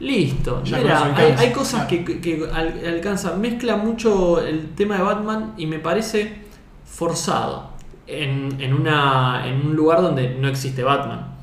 Listo, 0.00 0.62
Ya 0.64 0.78
mira, 0.78 1.14
hay, 1.16 1.34
hay 1.38 1.52
cosas 1.52 1.86
que, 1.86 2.04
que- 2.04 2.20
que 2.20 2.48
al- 2.52 2.80
alcanzan, 2.86 3.40
mezcla 3.40 3.76
mucho 3.76 4.40
el 4.44 4.70
tema 4.74 4.96
de 4.96 5.02
Batman 5.02 5.54
y 5.56 5.66
me 5.66 5.78
parece 5.78 6.42
forzado 6.84 7.70
en, 8.06 8.60
en 8.60 8.74
una, 8.74 9.46
en 9.46 9.66
un 9.66 9.76
lugar 9.76 10.02
donde 10.02 10.34
no 10.34 10.48
existe 10.48 10.82
Batman. 10.82 11.34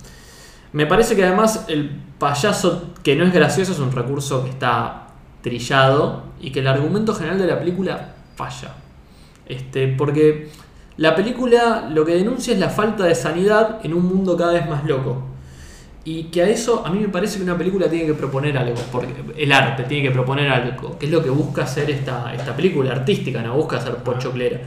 Me 0.73 0.85
parece 0.85 1.15
que 1.15 1.23
además 1.25 1.65
el 1.69 1.91
payaso 2.21 2.93
que 3.01 3.15
no 3.15 3.25
es 3.25 3.33
gracioso 3.33 3.71
es 3.71 3.79
un 3.79 3.91
recurso 3.91 4.43
que 4.43 4.51
está 4.51 5.07
trillado 5.41 6.25
y 6.39 6.51
que 6.51 6.59
el 6.59 6.67
argumento 6.67 7.15
general 7.15 7.39
de 7.39 7.47
la 7.47 7.57
película 7.57 8.13
falla. 8.35 8.75
Este, 9.47 9.87
porque 9.87 10.49
la 10.97 11.15
película 11.15 11.89
lo 11.89 12.05
que 12.05 12.13
denuncia 12.13 12.53
es 12.53 12.59
la 12.59 12.69
falta 12.69 13.05
de 13.05 13.15
sanidad 13.15 13.79
en 13.83 13.95
un 13.95 14.05
mundo 14.05 14.37
cada 14.37 14.53
vez 14.53 14.69
más 14.69 14.85
loco. 14.85 15.23
Y 16.03 16.25
que 16.25 16.43
a 16.43 16.47
eso 16.47 16.85
a 16.85 16.91
mí 16.91 16.99
me 16.99 17.09
parece 17.09 17.37
que 17.37 17.43
una 17.43 17.57
película 17.57 17.89
tiene 17.89 18.05
que 18.05 18.13
proponer 18.13 18.55
algo, 18.55 18.79
porque 18.91 19.15
el 19.35 19.51
arte 19.51 19.83
tiene 19.83 20.09
que 20.09 20.11
proponer 20.11 20.47
algo, 20.49 20.99
que 20.99 21.07
es 21.07 21.11
lo 21.11 21.23
que 21.23 21.31
busca 21.31 21.63
hacer 21.63 21.89
esta, 21.89 22.33
esta 22.35 22.55
película 22.55 22.91
artística, 22.91 23.41
no 23.41 23.55
busca 23.55 23.77
hacer 23.77 23.95
pochoclera. 23.95 24.61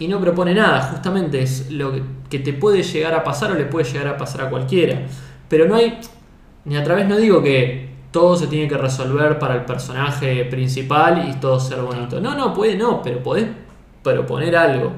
Y 0.00 0.08
no 0.08 0.20
propone 0.20 0.54
nada, 0.54 0.82
justamente 0.82 1.40
es 1.40 1.70
lo 1.70 1.92
que, 1.92 2.02
que 2.28 2.40
te 2.40 2.52
puede 2.52 2.82
llegar 2.82 3.14
a 3.14 3.22
pasar 3.22 3.52
o 3.52 3.54
le 3.54 3.66
puede 3.66 3.84
llegar 3.84 4.08
a 4.08 4.16
pasar 4.16 4.42
a 4.42 4.50
cualquiera. 4.50 5.02
Pero 5.48 5.66
no 5.66 5.74
hay, 5.74 5.98
ni 6.64 6.76
a 6.76 6.84
través 6.84 7.08
no 7.08 7.16
digo 7.16 7.42
que 7.42 7.90
todo 8.10 8.36
se 8.36 8.48
tiene 8.48 8.68
que 8.68 8.76
resolver 8.76 9.38
para 9.38 9.54
el 9.54 9.64
personaje 9.64 10.44
principal 10.46 11.28
y 11.28 11.34
todo 11.34 11.60
ser 11.60 11.80
bonito. 11.80 12.20
No, 12.20 12.34
no, 12.36 12.52
puede 12.52 12.76
no, 12.76 13.02
pero 13.02 13.22
podés 13.22 13.46
proponer 14.02 14.56
algo. 14.56 14.92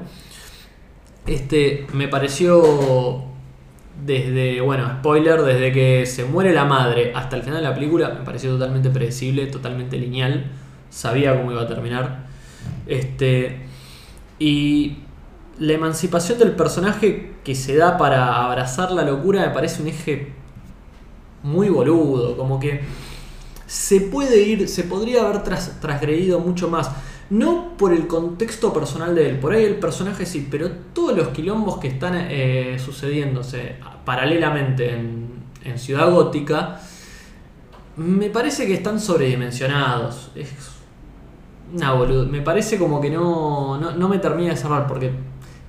Este, 1.25 1.85
me 1.93 2.07
pareció 2.07 3.23
desde, 4.03 4.61
bueno, 4.61 4.89
spoiler, 4.99 5.41
desde 5.43 5.71
que 5.71 6.05
se 6.05 6.25
muere 6.25 6.53
la 6.53 6.65
madre 6.65 7.11
hasta 7.15 7.35
el 7.35 7.43
final 7.43 7.61
de 7.61 7.69
la 7.69 7.75
película, 7.75 8.09
me 8.09 8.25
pareció 8.25 8.51
totalmente 8.51 8.89
predecible, 8.89 9.45
totalmente 9.47 9.97
lineal. 9.97 10.51
Sabía 10.89 11.37
cómo 11.37 11.51
iba 11.51 11.61
a 11.61 11.67
terminar. 11.67 12.25
Este, 12.87 13.67
y 14.39 14.97
la 15.59 15.73
emancipación 15.73 16.39
del 16.39 16.51
personaje 16.51 17.33
que 17.43 17.55
se 17.55 17.75
da 17.75 17.97
para 17.97 18.43
abrazar 18.43 18.91
la 18.91 19.03
locura 19.03 19.41
me 19.41 19.53
parece 19.53 19.81
un 19.81 19.89
eje 19.89 20.33
muy 21.43 21.69
boludo, 21.69 22.35
como 22.37 22.59
que 22.59 22.81
se 23.67 24.01
puede 24.01 24.41
ir, 24.41 24.67
se 24.67 24.83
podría 24.83 25.21
haber 25.25 25.43
tras- 25.43 25.79
mucho 26.39 26.69
más. 26.69 26.89
No 27.29 27.75
por 27.77 27.93
el 27.93 28.05
contexto 28.07 28.73
personal 28.73 29.15
de 29.15 29.29
él, 29.29 29.39
por 29.39 29.53
ahí 29.53 29.63
el 29.63 29.75
personaje 29.77 30.25
sí, 30.25 30.47
pero 30.51 30.69
todos 30.93 31.15
los 31.17 31.29
quilombos 31.29 31.77
que 31.79 31.87
están 31.87 32.13
eh, 32.15 32.77
sucediéndose 32.83 33.77
paralelamente 34.05 34.93
en, 34.93 35.27
en 35.63 35.79
Ciudad 35.79 36.11
Gótica, 36.11 36.79
me 37.95 38.29
parece 38.29 38.67
que 38.67 38.73
están 38.73 38.99
sobredimensionados. 38.99 40.31
Es 40.35 40.49
una 41.73 41.93
bolud- 41.93 42.27
Me 42.29 42.41
parece 42.41 42.77
como 42.77 43.01
que 43.01 43.09
no, 43.09 43.79
no, 43.79 43.91
no 43.91 44.09
me 44.09 44.19
termina 44.19 44.51
de 44.51 44.57
cerrar, 44.57 44.87
porque 44.87 45.11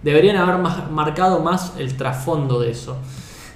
deberían 0.02 0.36
haber 0.36 0.58
marcado 0.90 1.40
más 1.40 1.74
el 1.78 1.96
trasfondo 1.96 2.60
de 2.60 2.70
eso. 2.72 2.96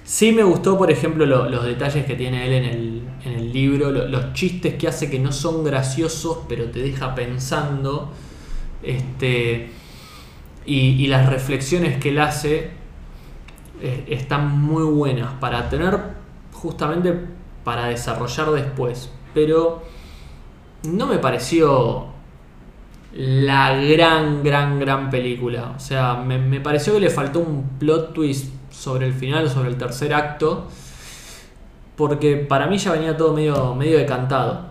Sí 0.09 0.33
me 0.33 0.43
gustó, 0.43 0.79
por 0.79 0.91
ejemplo, 0.91 1.27
lo- 1.27 1.51
los 1.51 1.65
detalles 1.65 2.07
que 2.07 2.15
tiene 2.15 2.47
él 2.47 2.53
en 2.55 2.65
el, 2.65 3.03
en 3.27 3.33
el 3.33 3.53
libro, 3.53 3.91
lo- 3.91 4.09
los 4.09 4.33
chistes 4.33 4.75
que 4.77 4.89
hace 4.89 5.11
que 5.11 5.19
no 5.19 5.33
son 5.33 5.63
graciosos, 5.65 6.39
pero 6.49 6.65
te 6.71 6.79
deja 6.81 7.15
pensando. 7.15 8.11
Este, 8.83 9.71
y, 10.67 10.79
y 11.05 11.07
las 11.09 11.29
reflexiones 11.29 11.99
que 11.99 12.11
él 12.11 12.21
hace 12.21 12.71
eh, 13.83 14.05
están 14.09 14.59
muy 14.61 14.85
buenas 14.85 15.35
para 15.35 15.69
tener 15.69 15.99
justamente 16.53 17.15
para 17.65 17.87
desarrollar 17.87 18.51
después. 18.53 19.11
Pero 19.35 19.83
no 20.85 21.07
me 21.07 21.19
pareció 21.19 22.07
la 23.15 23.75
gran, 23.77 24.43
gran, 24.43 24.79
gran 24.79 25.11
película. 25.11 25.73
O 25.77 25.81
sea, 25.81 26.15
me, 26.17 26.39
me 26.39 26.61
pareció 26.61 26.95
que 26.95 27.01
le 27.01 27.11
faltó 27.11 27.41
un 27.41 27.69
plot 27.79 28.13
twist 28.13 28.53
sobre 28.79 29.07
el 29.07 29.13
final, 29.13 29.51
sobre 29.51 29.71
el 29.71 29.77
tercer 29.77 30.15
acto. 30.15 30.69
Porque 31.97 32.37
para 32.37 32.69
mí 32.69 32.79
ya 32.79 32.93
venía 32.93 33.17
todo 33.17 33.35
medio, 33.35 33.75
medio 33.75 33.99
decantado. 33.99 34.67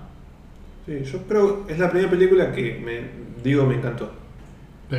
Sí, 0.85 1.03
yo 1.03 1.23
creo 1.27 1.65
es 1.67 1.77
la 1.77 1.89
primera 1.89 2.09
película 2.09 2.51
que 2.53 2.81
me 2.83 3.43
digo 3.43 3.65
me 3.65 3.75
encantó. 3.75 4.09
Sí. 4.89 4.97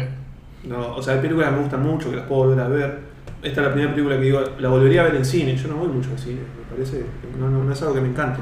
No, 0.64 0.96
o 0.96 1.02
sea, 1.02 1.14
hay 1.14 1.20
películas 1.20 1.48
que 1.48 1.56
me 1.56 1.62
gustan 1.62 1.82
mucho, 1.82 2.10
que 2.10 2.16
las 2.16 2.26
puedo 2.26 2.44
volver 2.44 2.60
a 2.60 2.68
ver. 2.68 2.98
Esta 3.42 3.60
es 3.60 3.66
la 3.68 3.72
primera 3.72 3.94
película 3.94 4.16
que 4.16 4.22
digo, 4.22 4.40
la 4.58 4.68
volvería 4.68 5.00
a 5.00 5.04
ver 5.04 5.14
en 5.14 5.24
cine. 5.24 5.56
Yo 5.56 5.68
no 5.68 5.76
voy 5.76 5.88
mucho 5.88 6.10
al 6.10 6.18
cine, 6.18 6.40
me 6.40 6.76
parece, 6.76 7.04
no, 7.38 7.48
no, 7.48 7.64
no 7.64 7.72
es 7.72 7.80
algo 7.80 7.94
que 7.94 8.00
me 8.02 8.08
encante. 8.08 8.40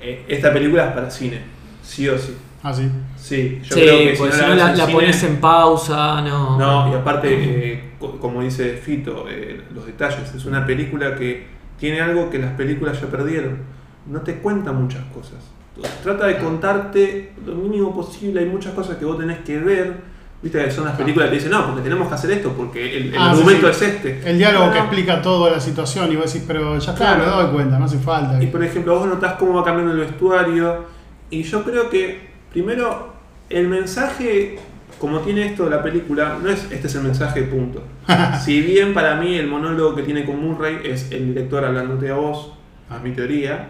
Eh, 0.00 0.24
esta 0.28 0.52
película 0.52 0.86
es 0.86 0.92
para 0.92 1.10
cine, 1.10 1.40
sí 1.82 2.08
o 2.08 2.16
sí. 2.16 2.34
Ah, 2.62 2.72
sí. 2.72 2.90
Sí, 3.16 3.60
yo 3.62 3.74
sí, 3.74 3.80
creo 3.82 3.98
que 3.98 4.16
si 4.16 4.32
si 4.32 4.40
no 4.42 4.54
la, 4.54 4.86
pones 4.86 5.22
en 5.24 5.36
pausa, 5.40 6.22
no. 6.22 6.58
No, 6.58 6.90
y 6.90 6.94
aparte, 6.94 7.28
eh, 7.30 7.85
como 7.98 8.42
dice 8.42 8.76
Fito, 8.76 9.26
eh, 9.28 9.60
los 9.74 9.86
detalles. 9.86 10.34
Es 10.34 10.44
una 10.44 10.66
película 10.66 11.14
que 11.16 11.46
tiene 11.78 12.00
algo 12.00 12.30
que 12.30 12.38
las 12.38 12.52
películas 12.52 13.00
ya 13.00 13.06
perdieron. 13.08 13.58
no 14.06 14.20
te 14.20 14.36
cuenta 14.36 14.70
muchas 14.72 15.04
cosas. 15.06 15.50
Trata 16.02 16.26
de 16.28 16.38
contarte 16.38 17.32
lo 17.44 17.54
mínimo 17.56 17.92
posible, 17.94 18.40
hay 18.40 18.46
muchas 18.46 18.72
cosas 18.72 18.96
que 18.98 19.04
vos 19.04 19.18
tenés 19.18 19.38
que 19.40 19.58
ver. 19.58 19.94
Viste 20.42 20.62
que 20.64 20.70
son 20.70 20.84
las 20.84 20.96
películas 20.96 21.26
que 21.26 21.30
te 21.30 21.36
dicen, 21.42 21.50
no, 21.50 21.66
porque 21.66 21.82
tenemos 21.82 22.06
que 22.08 22.14
hacer 22.14 22.30
esto, 22.30 22.52
porque 22.56 22.96
el, 22.98 23.06
el 23.14 23.18
Ah, 23.18 23.30
argumento 23.32 23.72
sí. 23.72 23.84
es 23.84 23.90
este. 23.94 24.30
El 24.30 24.38
diálogo 24.38 24.70
que 24.70 24.78
No. 24.78 24.84
explica 24.84 25.20
toda 25.20 25.50
la 25.50 25.58
situación 25.60 26.12
y 26.12 26.16
vos 26.16 26.32
decís, 26.32 26.44
pero 26.46 26.78
ya 26.78 26.92
está, 26.92 27.16
Claro. 27.16 27.36
me 27.36 27.42
doy 27.42 27.54
cuenta, 27.54 27.78
no 27.80 27.84
hace 27.86 27.98
falta. 27.98 28.40
Y 28.42 28.46
por 28.46 28.62
ejemplo, 28.62 28.96
vos 28.98 29.08
notás 29.08 29.34
cómo 29.34 29.54
va 29.54 29.64
cambiando 29.64 29.92
el 29.92 29.98
vestuario. 29.98 30.84
Y 31.30 31.42
yo 31.42 31.64
creo 31.64 31.90
que, 31.90 32.28
primero, 32.52 33.12
el 33.50 33.66
mensaje, 33.66 34.58
como 34.98 35.20
tiene 35.20 35.46
esto 35.46 35.68
la 35.68 35.82
película, 35.82 36.38
no 36.42 36.48
es 36.48 36.70
este 36.70 36.86
es 36.86 36.94
el 36.94 37.02
mensaje, 37.02 37.42
punto. 37.42 37.82
si 38.44 38.62
bien 38.62 38.94
para 38.94 39.16
mí 39.16 39.36
el 39.36 39.46
monólogo 39.46 39.94
que 39.94 40.02
tiene 40.02 40.24
con 40.24 40.40
Murray 40.40 40.80
es 40.84 41.10
el 41.12 41.26
director 41.28 41.64
hablándote 41.64 42.10
a 42.10 42.14
vos, 42.14 42.52
a 42.88 42.98
mi 42.98 43.12
teoría, 43.12 43.68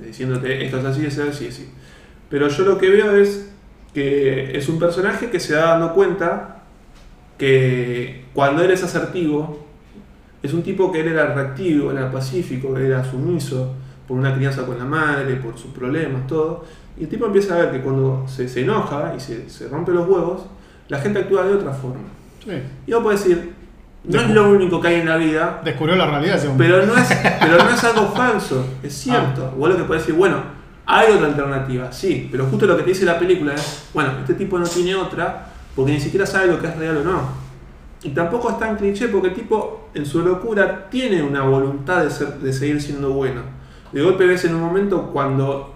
diciéndote 0.00 0.64
esto 0.64 0.78
es 0.78 0.84
así, 0.84 1.06
esto 1.06 1.24
es 1.24 1.30
así, 1.30 1.48
así. 1.48 1.70
Pero 2.28 2.48
yo 2.48 2.64
lo 2.64 2.78
que 2.78 2.90
veo 2.90 3.16
es 3.16 3.50
que 3.94 4.56
es 4.56 4.68
un 4.68 4.78
personaje 4.78 5.30
que 5.30 5.40
se 5.40 5.54
da 5.54 5.70
dando 5.70 5.94
cuenta 5.94 6.62
que 7.36 8.24
cuando 8.34 8.62
él 8.62 8.70
es 8.70 8.82
asertivo, 8.82 9.66
es 10.42 10.52
un 10.52 10.62
tipo 10.62 10.92
que 10.92 11.00
él 11.00 11.08
era 11.08 11.34
reactivo, 11.34 11.90
era 11.90 12.10
pacífico, 12.10 12.76
era 12.76 13.04
sumiso 13.04 13.74
por 14.06 14.16
una 14.16 14.34
crianza 14.34 14.64
con 14.64 14.78
la 14.78 14.84
madre, 14.84 15.34
por 15.36 15.58
sus 15.58 15.72
problemas, 15.72 16.26
todo. 16.26 16.64
Y 16.98 17.04
el 17.04 17.08
tipo 17.08 17.26
empieza 17.26 17.54
a 17.54 17.58
ver 17.58 17.70
que 17.72 17.80
cuando 17.80 18.24
se, 18.26 18.48
se 18.48 18.62
enoja 18.62 19.14
y 19.16 19.20
se, 19.20 19.48
se 19.48 19.68
rompe 19.68 19.92
los 19.92 20.08
huevos, 20.08 20.42
la 20.88 20.98
gente 20.98 21.20
actúa 21.20 21.44
de 21.44 21.54
otra 21.54 21.72
forma. 21.72 22.08
Sí. 22.44 22.52
Y 22.86 22.92
vos 22.92 23.02
podés 23.02 23.24
decir, 23.24 23.52
no 24.04 24.20
es 24.20 24.30
lo 24.30 24.50
único 24.50 24.80
que 24.80 24.88
hay 24.88 24.94
en 25.00 25.08
la 25.08 25.16
vida, 25.16 25.60
Descubrió 25.64 25.96
la 25.96 26.06
realidad 26.06 26.42
hombre. 26.46 26.68
pero 26.68 26.86
no 26.86 26.96
es, 26.96 27.08
pero 27.40 27.58
no 27.58 27.70
es 27.70 27.84
algo 27.84 28.08
falso, 28.16 28.64
es 28.82 28.94
cierto. 28.94 29.52
Vos 29.56 29.68
lo 29.68 29.76
que 29.76 29.84
podés 29.84 30.02
decir, 30.02 30.14
bueno, 30.14 30.36
hay 30.86 31.12
otra 31.12 31.26
alternativa, 31.26 31.92
sí, 31.92 32.28
pero 32.30 32.46
justo 32.46 32.66
lo 32.66 32.76
que 32.76 32.82
te 32.84 32.90
dice 32.90 33.04
la 33.04 33.18
película 33.18 33.54
es, 33.54 33.88
bueno, 33.92 34.12
este 34.20 34.34
tipo 34.34 34.58
no 34.58 34.66
tiene 34.66 34.94
otra 34.94 35.52
porque 35.76 35.92
ni 35.92 36.00
siquiera 36.00 36.26
sabe 36.26 36.48
lo 36.48 36.60
que 36.60 36.66
es 36.66 36.76
real 36.76 36.96
o 36.98 37.04
no. 37.04 37.48
Y 38.02 38.10
tampoco 38.10 38.50
es 38.50 38.58
tan 38.58 38.76
cliché 38.76 39.08
porque 39.08 39.28
el 39.28 39.34
tipo, 39.34 39.90
en 39.94 40.06
su 40.06 40.20
locura, 40.22 40.88
tiene 40.88 41.22
una 41.22 41.42
voluntad 41.42 42.04
de, 42.04 42.10
ser, 42.10 42.34
de 42.38 42.52
seguir 42.52 42.80
siendo 42.80 43.10
bueno. 43.10 43.42
De 43.92 44.02
golpe 44.02 44.26
ves 44.26 44.44
en 44.44 44.54
un 44.54 44.60
momento 44.60 45.10
cuando 45.12 45.74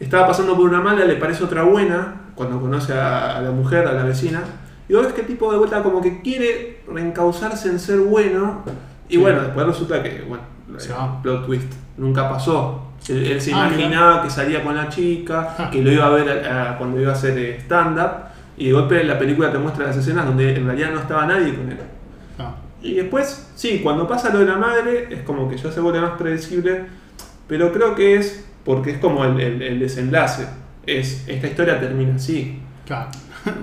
estaba 0.00 0.26
pasando 0.26 0.56
por 0.56 0.66
una 0.68 0.80
mala, 0.80 1.04
le 1.04 1.14
parece 1.16 1.44
otra 1.44 1.62
buena, 1.62 2.22
cuando 2.34 2.60
conoce 2.60 2.92
a, 2.94 3.40
la 3.42 3.50
mujer, 3.50 3.86
a 3.86 3.92
la 3.92 4.02
vecina, 4.04 4.42
y 4.88 4.94
vos 4.94 5.04
ves 5.04 5.12
que 5.12 5.20
el 5.20 5.26
tipo 5.26 5.52
de 5.52 5.58
vuelta 5.58 5.82
como 5.82 6.00
que 6.00 6.20
quiere 6.22 6.80
reencauzarse 6.88 7.68
en 7.68 7.78
ser 7.78 7.98
bueno, 8.00 8.64
y 9.08 9.14
Sí. 9.14 9.18
bueno, 9.18 9.42
después 9.42 9.66
resulta 9.66 10.02
que, 10.02 10.22
bueno, 10.26 10.42
plot 11.22 11.46
twist 11.46 11.72
nunca 11.96 12.28
pasó. 12.28 12.86
Él, 13.08 13.26
él 13.26 13.40
se 13.40 13.52
Ah, 13.54 13.68
imaginaba 13.68 14.22
que 14.22 14.30
salía 14.30 14.62
con 14.62 14.74
la 14.76 14.88
chica, 14.88 15.54
Ja. 15.56 15.70
que 15.70 15.82
lo 15.82 15.90
iba 15.90 16.06
a 16.06 16.10
ver 16.10 16.46
a- 16.46 16.72
a- 16.72 16.78
cuando 16.78 17.00
iba 17.00 17.10
a 17.12 17.14
hacer 17.14 17.36
eh, 17.38 17.58
stand-up, 17.60 18.28
y 18.56 18.66
de 18.66 18.72
golpe 18.72 19.02
la 19.04 19.18
película 19.18 19.50
te 19.50 19.58
muestra 19.58 19.86
las 19.86 19.96
escenas 19.96 20.26
donde 20.26 20.54
en 20.54 20.66
realidad 20.66 20.90
no 20.92 21.00
estaba 21.00 21.26
nadie 21.26 21.54
con 21.54 21.70
él. 21.70 21.78
No. 22.38 22.54
Y 22.82 22.94
después, 22.94 23.50
sí, 23.54 23.80
cuando 23.82 24.06
pasa 24.06 24.30
lo 24.32 24.40
de 24.40 24.46
la 24.46 24.56
madre, 24.56 25.08
es 25.10 25.22
como 25.22 25.48
que 25.48 25.56
ya 25.56 25.70
se 25.72 25.80
vuelve 25.80 26.00
más 26.00 26.12
predecible, 26.12 26.84
pero 27.46 27.72
creo 27.72 27.94
que 27.94 28.16
es 28.16 28.46
porque 28.64 28.92
es 28.92 28.98
como 28.98 29.24
el, 29.24 29.40
el- 29.40 29.62
el 29.62 29.78
desenlace. 29.80 30.46
Es, 30.86 31.24
esta 31.28 31.46
historia 31.46 31.78
termina 31.80 32.14
así. 32.16 32.58
Claro. 32.86 33.08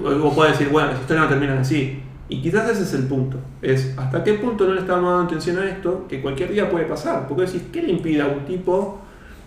Vos 0.02 0.34
podés 0.34 0.54
decir, 0.54 0.70
bueno, 0.72 0.92
las 0.92 1.00
historias 1.02 1.26
no 1.26 1.30
terminan 1.30 1.58
así. 1.60 2.02
Y 2.30 2.42
quizás 2.42 2.70
ese 2.70 2.84
es 2.84 2.94
el 2.94 3.04
punto. 3.04 3.38
Es 3.62 3.94
hasta 3.98 4.24
qué 4.24 4.34
punto 4.34 4.66
no 4.68 4.74
le 4.74 4.82
estamos 4.82 5.10
dando 5.12 5.26
atención 5.28 5.58
a 5.60 5.66
esto, 5.70 6.06
que 6.10 6.22
cualquier 6.22 6.52
día 6.52 6.70
puede 6.70 6.86
pasar. 6.86 7.28
Porque 7.28 7.44
decís, 7.46 7.62
¿qué 7.72 7.82
le 7.82 7.92
impide 7.92 8.22
a 8.22 8.28
un 8.28 8.46
tipo 8.46 9.00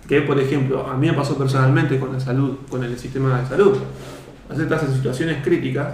que, 0.09 0.23
por 0.23 0.38
ejemplo, 0.40 0.87
a 0.87 0.97
mí 0.97 1.07
me 1.09 1.12
pasó 1.14 1.37
personalmente 1.37 1.99
con 1.99 2.12
la 2.12 2.21
salud, 2.21 2.57
con 2.71 2.83
el 2.85 2.99
sistema 2.99 3.40
de 3.40 3.47
salud? 3.47 3.76
Hacer 4.50 4.66
todas 4.66 4.83
esas 4.85 4.97
situaciones 4.97 5.42
críticas, 5.45 5.88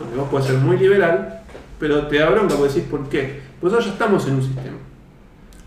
donde 0.00 0.16
vos 0.16 0.28
podés 0.28 0.46
ser 0.48 0.58
muy 0.58 0.76
liberal, 0.76 1.40
pero 1.80 2.06
te 2.06 2.18
da 2.18 2.28
bronca 2.30 2.54
porque 2.56 2.74
decís, 2.74 2.88
¿por 2.90 3.08
qué? 3.08 3.40
Pues 3.60 3.72
nosotros 3.72 3.86
ya 3.98 4.04
estamos 4.04 4.26
en 4.28 4.34
un 4.34 4.42
sistema. 4.42 4.76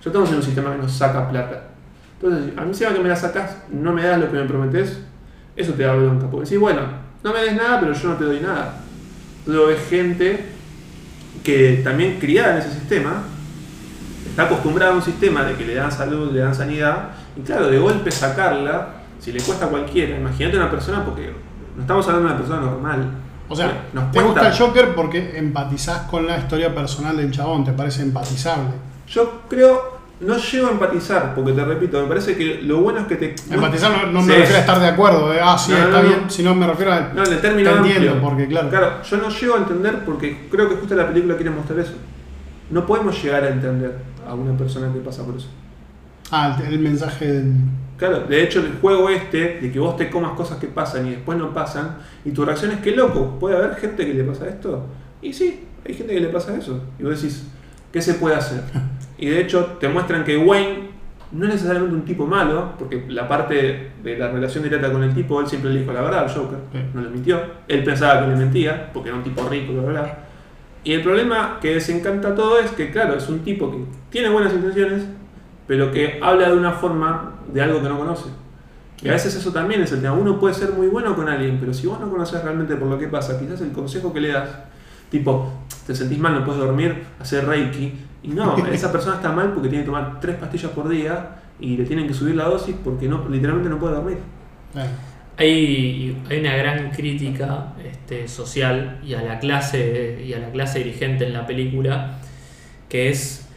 Ya 0.04 0.10
estamos 0.10 0.30
en 0.30 0.36
un 0.36 0.44
sistema 0.44 0.72
que 0.76 0.78
nos 0.82 0.92
saca 0.92 1.30
plata. 1.30 1.64
Entonces, 2.22 2.58
a 2.58 2.62
mí 2.66 2.74
se 2.74 2.86
va 2.86 2.94
que 2.94 3.00
me 3.00 3.10
la 3.10 3.16
sacas, 3.16 3.58
no 3.72 3.94
me 3.94 4.04
das 4.04 4.20
lo 4.20 4.30
que 4.30 4.38
me 4.38 4.46
prometes, 4.46 5.00
eso 5.56 5.74
te 5.74 5.84
da 5.84 5.94
bronca. 5.94 6.28
Porque 6.30 6.46
decís, 6.46 6.60
bueno, 6.60 6.82
no 7.24 7.34
me 7.34 7.42
des 7.42 7.56
nada, 7.56 7.80
pero 7.80 7.94
yo 7.94 8.10
no 8.10 8.16
te 8.16 8.26
doy 8.26 8.40
nada. 8.40 8.82
Luego 9.46 9.68
ves 9.68 9.80
gente 9.90 10.46
que 11.44 11.82
también 11.84 12.20
criada 12.20 12.54
en 12.54 12.58
ese 12.60 12.72
sistema, 12.72 13.24
está 14.30 14.44
acostumbrada 14.44 14.92
a 14.92 14.96
un 14.96 15.02
sistema 15.02 15.44
de 15.44 15.56
que 15.56 15.66
le 15.66 15.76
dan 15.76 15.92
salud, 15.92 16.32
le 16.32 16.40
dan 16.42 16.54
sanidad, 16.54 17.10
y 17.38 17.42
claro, 17.42 17.68
de 17.68 17.80
golpe 17.80 18.12
sacarla, 18.12 18.96
si 19.20 19.32
le 19.32 19.42
cuesta 19.42 19.66
a 19.66 19.70
cualquiera, 19.70 20.18
imagínate 20.18 20.58
una 20.58 20.70
persona, 20.70 21.04
porque 21.04 21.34
no 21.76 21.82
estamos 21.82 22.08
hablando 22.08 22.28
de 22.28 22.34
una 22.34 22.42
persona 22.42 22.62
normal. 22.62 23.12
O 23.48 23.56
sea, 23.56 23.86
Nos 23.94 24.12
te 24.12 24.22
gusta 24.22 24.48
el 24.50 24.58
Joker 24.58 24.94
porque 24.94 25.38
empatizás 25.38 26.02
con 26.02 26.28
la 26.28 26.38
historia 26.38 26.74
personal 26.74 27.18
del 27.18 27.32
chabón, 27.32 27.64
te 27.64 27.74
parece 27.74 28.04
empatizable. 28.04 28.70
Yo 29.08 29.42
creo, 29.50 29.99
no 30.22 30.38
llego 30.38 30.68
a 30.68 30.72
empatizar, 30.72 31.34
porque 31.34 31.54
te 31.54 31.64
repito, 31.64 32.02
me 32.02 32.08
parece 32.08 32.36
que 32.36 32.62
lo 32.64 32.82
bueno 32.82 33.00
es 33.00 33.08
que 33.08 33.16
te. 33.16 33.36
Empatizar 33.54 33.92
no, 34.08 34.12
no 34.12 34.22
Sí. 34.22 34.28
me 34.28 34.36
refiero 34.36 34.58
a 34.58 34.60
estar 34.62 34.80
de 34.80 34.88
acuerdo, 34.88 35.30
de, 35.30 35.40
ah, 35.40 35.58
sí, 35.58 35.72
No, 35.72 35.78
no, 35.80 35.86
está 35.86 36.02
no. 36.02 36.08
bien, 36.08 36.20
sino 36.30 36.56
me 36.56 36.68
refiero 36.68 36.92
a... 36.94 37.00
No, 37.14 37.24
en 37.26 37.34
el 37.34 37.40
término 37.42 37.72
Te 37.72 37.78
entiendo, 37.78 38.12
amplio. 38.12 38.30
porque 38.30 38.48
claro. 38.48 38.70
Claro, 38.70 39.04
yo 39.04 39.18
no 39.18 39.30
llego 39.30 39.56
a 39.56 39.58
entender 39.60 40.04
porque 40.06 40.48
creo 40.52 40.68
que 40.70 40.76
justo 40.76 40.96
la 40.96 41.08
película 41.08 41.36
quiere 41.36 41.52
mostrar 41.52 41.80
eso. 41.80 41.94
No 42.70 42.86
podemos 42.86 43.22
llegar 43.24 43.44
a 43.46 43.50
entender 43.50 43.98
a 44.28 44.34
una 44.34 44.58
persona 44.58 44.92
que 44.94 45.00
pasa 45.00 45.26
por 45.26 45.36
eso. 45.38 45.48
Ah, 46.32 46.58
el, 46.68 46.74
el 46.74 46.80
mensaje 46.80 47.26
del... 47.32 47.54
Claro, 47.98 48.20
de 48.22 48.44
hecho 48.44 48.60
el 48.60 48.74
juego 48.80 49.10
este, 49.10 49.60
de 49.62 49.72
que 49.72 49.80
vos 49.80 49.98
te 49.98 50.10
comas 50.10 50.32
cosas 50.34 50.58
que 50.58 50.68
pasan 50.68 51.08
y 51.08 51.12
después 51.12 51.38
no 51.38 51.54
pasan, 51.54 51.98
y 52.24 52.32
tu 52.32 52.46
reacción 52.46 52.72
es 52.72 52.80
que 52.80 52.92
loco, 52.96 53.38
¿puede 53.40 53.58
haber 53.58 53.76
gente 53.76 54.06
que 54.06 54.14
le 54.14 54.24
pasa 54.24 54.48
esto? 54.48 54.86
Y 55.22 55.34
sí, 55.34 55.66
hay 55.86 55.94
gente 55.96 56.14
que 56.14 56.20
le 56.22 56.30
pasa 56.30 56.56
eso. 56.56 56.82
Y 56.98 57.04
vos 57.04 57.22
decís, 57.22 57.44
¿qué 57.92 58.02
se 58.02 58.14
puede 58.16 58.36
hacer? 58.36 58.62
Y 59.20 59.28
de 59.30 59.42
hecho 59.42 59.78
te 59.80 59.88
muestran 59.90 60.24
que 60.24 60.38
Wayne 60.38 60.90
no 61.32 61.46
es 61.46 61.54
necesariamente 61.54 61.96
un 61.96 62.06
tipo 62.06 62.26
malo, 62.26 62.74
porque 62.80 63.06
la 63.10 63.28
parte 63.28 63.92
de 64.04 64.18
la 64.18 64.30
relación 64.32 64.64
directa 64.64 64.92
con 64.92 65.04
el 65.04 65.14
tipo, 65.14 65.40
él 65.40 65.48
siempre 65.48 65.72
le 65.72 65.82
dijo 65.82 65.92
la 65.94 66.02
verdad 66.02 66.24
al 66.24 66.30
Joker, 66.34 66.58
Sí. 66.72 66.80
no 66.94 67.02
le 67.02 67.10
mintió. 67.10 67.40
Él 67.68 67.84
pensaba 67.84 68.22
que 68.22 68.28
le 68.32 68.36
mentía, 68.36 68.90
porque 68.94 69.10
era 69.10 69.18
un 69.18 69.24
tipo 69.24 69.48
rico, 69.48 69.74
la 69.74 69.84
verdad. 69.84 70.18
Y 70.84 70.94
el 70.94 71.04
problema 71.04 71.60
que 71.62 71.74
desencanta 71.76 72.34
todo 72.34 72.58
es 72.60 72.72
que, 72.72 72.90
claro, 72.92 73.16
es 73.16 73.28
un 73.30 73.40
tipo 73.40 73.70
que 73.70 73.78
tiene 74.10 74.30
buenas 74.30 74.54
intenciones, 74.54 75.04
pero 75.68 75.92
que 75.92 76.20
habla 76.22 76.50
de 76.50 76.58
una 76.58 76.72
forma 76.72 77.34
de 77.54 77.62
algo 77.62 77.82
que 77.82 77.90
no 77.90 78.00
conoce. 78.00 78.30
Y 79.02 79.08
a 79.10 79.12
veces 79.14 79.36
eso 79.36 79.52
también 79.52 79.82
es 79.82 79.92
el 79.92 80.02
tema. 80.02 80.14
Uno 80.14 80.40
puede 80.40 80.54
ser 80.56 80.72
muy 80.72 80.88
bueno 80.88 81.16
con 81.16 81.30
alguien, 81.30 81.58
pero 81.60 81.74
si 81.74 81.86
vos 81.86 82.00
no 82.00 82.10
conoces 82.10 82.44
realmente 82.44 82.76
por 82.76 82.88
lo 82.88 82.98
que 82.98 83.08
pasa, 83.08 83.40
quizás 83.40 83.62
el 83.62 83.72
consejo 83.72 84.12
que 84.12 84.20
le 84.20 84.30
das, 84.30 84.50
tipo, 85.12 85.54
te 85.86 85.94
sentís 85.94 86.18
mal, 86.20 86.34
no 86.34 86.44
puedes 86.44 86.60
dormir, 86.62 87.04
hacer 87.20 87.46
reiki. 87.46 87.94
Y 88.24 88.30
no, 88.30 88.58
esa 88.68 88.92
persona 88.92 89.16
está 89.16 89.32
mal 89.32 89.54
porque 89.54 89.70
tiene 89.70 89.84
que 89.84 89.88
tomar 89.88 90.20
tres 90.20 90.36
pastillas 90.36 90.72
por 90.72 90.90
día 90.90 91.36
y 91.60 91.78
le 91.78 91.86
tienen 91.86 92.08
que 92.08 92.14
subir 92.14 92.36
la 92.36 92.46
dosis 92.46 92.76
porque 92.84 93.08
no, 93.08 93.28
literalmente 93.30 93.70
no 93.70 93.80
puede 93.80 93.96
dormir. 93.96 94.18
eh, 94.76 94.86
Hay, 95.38 96.22
hay 96.30 96.40
una 96.42 96.56
gran 96.58 96.92
crítica 96.92 97.74
este, 97.84 98.28
social 98.28 99.00
y 99.06 99.14
a 99.14 99.22
la 99.22 99.40
clase 99.40 100.22
y 100.26 100.34
a 100.34 100.40
la 100.40 100.50
clase 100.52 100.80
dirigente 100.80 101.26
en 101.26 101.34
la 101.34 101.46
película 101.48 102.20
que 102.90 103.10
es 103.10 103.48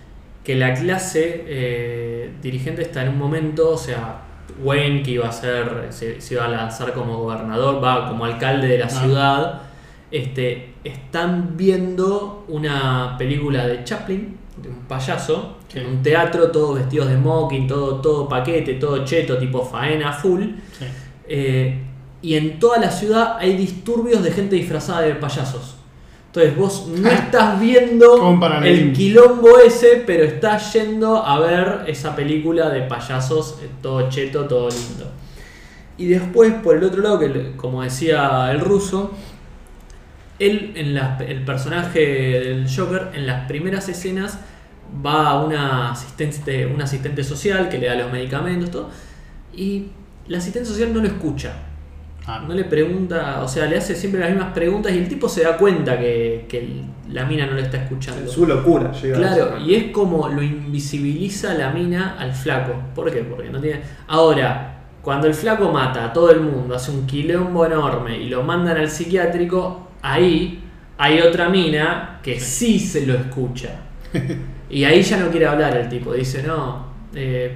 que 0.44 0.54
la 0.56 0.74
clase 0.74 1.44
eh, 1.46 2.32
dirigente 2.42 2.82
está 2.82 3.02
en 3.02 3.10
un 3.10 3.18
momento, 3.18 3.70
o 3.70 3.76
sea, 3.78 4.18
Wayne 4.62 5.02
que 5.02 5.12
iba 5.12 5.28
a 5.28 5.32
ser, 5.32 5.86
se, 5.90 6.20
se 6.20 6.34
iba 6.34 6.44
a 6.44 6.48
lanzar 6.48 6.92
como 6.92 7.18
gobernador, 7.18 7.82
va 7.82 8.08
como 8.08 8.24
alcalde 8.24 8.68
de 8.68 8.78
la 8.78 8.86
Ah. 8.86 8.88
ciudad, 8.88 9.62
este, 10.10 10.74
están 10.84 11.56
viendo 11.56 12.44
una 12.48 13.16
película 13.18 13.66
de 13.66 13.82
Chaplin, 13.84 14.36
de 14.56 14.68
un 14.68 14.76
payaso, 14.88 15.56
Sí. 15.68 15.78
en 15.78 15.86
un 15.86 16.02
teatro, 16.02 16.50
todos 16.50 16.78
vestidos 16.78 17.08
de 17.08 17.16
smoking, 17.16 17.66
todo, 17.66 17.96
todo 18.00 18.28
paquete, 18.28 18.74
todo 18.74 19.04
cheto, 19.04 19.38
tipo 19.38 19.64
faena 19.64 20.12
full. 20.12 20.42
sí. 20.78 20.84
Eh, 21.28 21.78
y 22.20 22.34
en 22.34 22.58
toda 22.60 22.78
la 22.78 22.90
ciudad 22.90 23.36
hay 23.38 23.56
disturbios 23.56 24.22
de 24.22 24.30
gente 24.30 24.54
disfrazada 24.56 25.00
de 25.00 25.14
payasos. 25.14 25.76
Entonces 26.26 26.56
vos 26.56 26.86
no 26.88 27.08
estás 27.10 27.60
viendo 27.60 28.38
el 28.64 28.92
quilombo 28.92 29.58
ese, 29.58 30.02
pero 30.06 30.24
estás 30.24 30.72
yendo 30.72 31.16
a 31.24 31.38
ver 31.40 31.84
esa 31.88 32.14
película 32.14 32.68
de 32.70 32.82
payasos, 32.82 33.58
eh, 33.62 33.68
todo 33.82 34.08
cheto, 34.08 34.44
todo 34.46 34.68
lindo. 34.68 35.10
Y 35.98 36.06
después, 36.06 36.52
por 36.62 36.76
el 36.76 36.84
otro 36.84 37.02
lado, 37.02 37.18
que 37.18 37.52
como 37.56 37.82
decía 37.82 38.50
el 38.50 38.60
ruso, 38.60 39.10
él, 40.46 40.72
en 40.74 40.94
la- 40.94 41.18
el 41.26 41.44
personaje 41.44 42.00
del 42.00 42.66
Joker, 42.68 43.10
en 43.14 43.26
las 43.26 43.46
primeras 43.46 43.88
escenas, 43.88 44.38
va 45.04 45.30
a 45.30 45.44
una 45.44 45.90
asistente, 45.92 46.66
un 46.66 46.80
asistente 46.82 47.24
social 47.24 47.68
que 47.68 47.78
le 47.78 47.86
da 47.86 47.94
los 47.94 48.12
medicamentos, 48.12 48.70
todo, 48.70 48.90
y 49.54 49.86
la 50.28 50.38
asistente 50.38 50.68
social 50.68 50.92
no 50.92 51.00
lo 51.00 51.06
escucha. 51.06 51.52
Ah. 52.24 52.44
No 52.46 52.54
le 52.54 52.64
pregunta, 52.64 53.40
o 53.42 53.48
sea, 53.48 53.66
le 53.66 53.76
hace 53.76 53.96
siempre 53.96 54.20
las 54.20 54.30
mismas 54.30 54.52
preguntas 54.52 54.92
y 54.92 54.98
el 54.98 55.08
tipo 55.08 55.28
se 55.28 55.42
da 55.42 55.56
cuenta 55.56 55.98
que, 55.98 56.46
la 57.10 57.26
mina 57.26 57.46
no 57.46 57.54
le 57.54 57.62
está 57.62 57.78
escuchando. 57.78 58.30
Su 58.30 58.46
locura 58.46 58.92
llega 58.92 59.16
a 59.16 59.18
Claro, 59.18 59.58
y 59.58 59.74
es 59.74 59.84
como 59.92 60.28
lo 60.28 60.42
invisibiliza 60.42 61.52
la 61.54 61.70
mina 61.70 62.16
al 62.18 62.32
flaco. 62.32 62.72
¿Por 62.94 63.10
qué? 63.12 63.20
Porque 63.22 63.50
no 63.50 63.60
tiene. 63.60 63.80
Ahora, 64.06 64.84
cuando 65.02 65.26
el 65.26 65.34
flaco 65.34 65.70
mata 65.72 66.06
a 66.06 66.12
todo 66.12 66.30
el 66.30 66.40
mundo, 66.40 66.74
hace 66.74 66.90
un 66.92 67.06
quilombo 67.06 67.66
enorme 67.66 68.18
y 68.18 68.28
lo 68.28 68.42
mandan 68.44 68.78
al 68.78 68.88
psiquiátrico, 68.88 69.88
ahí 70.02 70.62
hay 70.98 71.20
otra 71.20 71.48
mina 71.48 72.20
que 72.22 72.38
sí 72.38 72.78
se 72.78 73.06
lo 73.06 73.14
escucha. 73.14 73.80
Y 74.72 74.84
ahí 74.84 75.02
ya 75.02 75.18
no 75.18 75.30
quiere 75.30 75.44
hablar 75.46 75.76
el 75.76 75.86
tipo. 75.86 76.14
Dice, 76.14 76.42
no. 76.42 76.86
eh, 77.14 77.54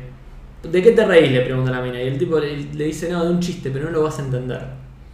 ¿De 0.63 0.83
qué 0.83 0.93
te 0.93 1.07
reís? 1.07 1.33
Le 1.33 1.41
pregunta 1.41 1.71
la 1.71 1.81
mina. 1.81 2.03
Y 2.03 2.09
el 2.09 2.19
tipo 2.19 2.39
le, 2.39 2.55
le 2.75 2.85
dice, 2.85 3.09
no, 3.11 3.25
de 3.25 3.31
un 3.31 3.41
chiste, 3.41 3.71
pero 3.71 3.87
no 3.87 3.91
lo 3.91 4.03
vas 4.03 4.19
a 4.19 4.23
entender. 4.23 4.61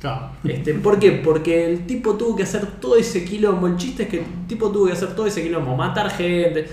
Claro. 0.00 0.30
Este, 0.42 0.74
¿Por 0.74 0.98
qué? 0.98 1.12
Porque 1.12 1.64
el 1.64 1.86
tipo 1.86 2.14
tuvo 2.14 2.34
que 2.34 2.42
hacer 2.42 2.66
todo 2.80 2.96
ese 2.96 3.24
quilombo. 3.24 3.68
El 3.68 3.76
chiste 3.76 4.02
es 4.02 4.08
que 4.08 4.18
el 4.18 4.24
tipo 4.48 4.72
tuvo 4.72 4.86
que 4.86 4.94
hacer 4.94 5.14
todo 5.14 5.28
ese 5.28 5.44
quilombo, 5.44 5.76
matar 5.76 6.10
gente, 6.10 6.66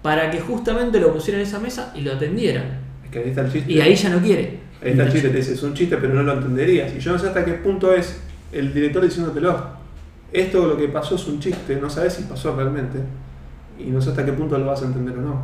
para 0.00 0.30
que 0.30 0.38
justamente 0.40 1.00
lo 1.00 1.12
pusieran 1.12 1.40
en 1.40 1.48
esa 1.48 1.58
mesa 1.58 1.92
y 1.96 2.02
lo 2.02 2.12
atendieran. 2.12 2.78
Es 3.04 3.10
que 3.10 3.18
ahí 3.18 3.28
está 3.30 3.40
el 3.40 3.52
chiste. 3.52 3.72
Y 3.72 3.80
ahí 3.80 3.96
ya 3.96 4.10
no 4.10 4.20
quiere. 4.20 4.60
Ahí 4.80 4.90
está 4.92 5.02
el 5.02 5.12
chiste, 5.12 5.30
te 5.30 5.38
dice, 5.38 5.54
es 5.54 5.62
un 5.64 5.74
chiste, 5.74 5.96
pero 5.96 6.14
no 6.14 6.22
lo 6.22 6.34
entenderías. 6.34 6.94
Y 6.94 7.00
yo 7.00 7.10
no 7.10 7.18
sé 7.18 7.26
hasta 7.26 7.44
qué 7.44 7.54
punto 7.54 7.92
es 7.92 8.20
el 8.52 8.72
director 8.72 9.02
diciéndotelo. 9.02 9.77
Esto 10.32 10.66
lo 10.66 10.76
que 10.76 10.88
pasó 10.88 11.14
es 11.14 11.26
un 11.26 11.40
chiste, 11.40 11.76
no 11.76 11.88
sabes 11.88 12.14
si 12.14 12.24
pasó 12.24 12.54
realmente. 12.54 12.98
Y 13.78 13.84
no 13.90 14.00
sé 14.00 14.10
hasta 14.10 14.24
qué 14.24 14.32
punto 14.32 14.58
lo 14.58 14.66
vas 14.66 14.82
a 14.82 14.86
entender 14.86 15.16
o 15.18 15.22
no. 15.22 15.42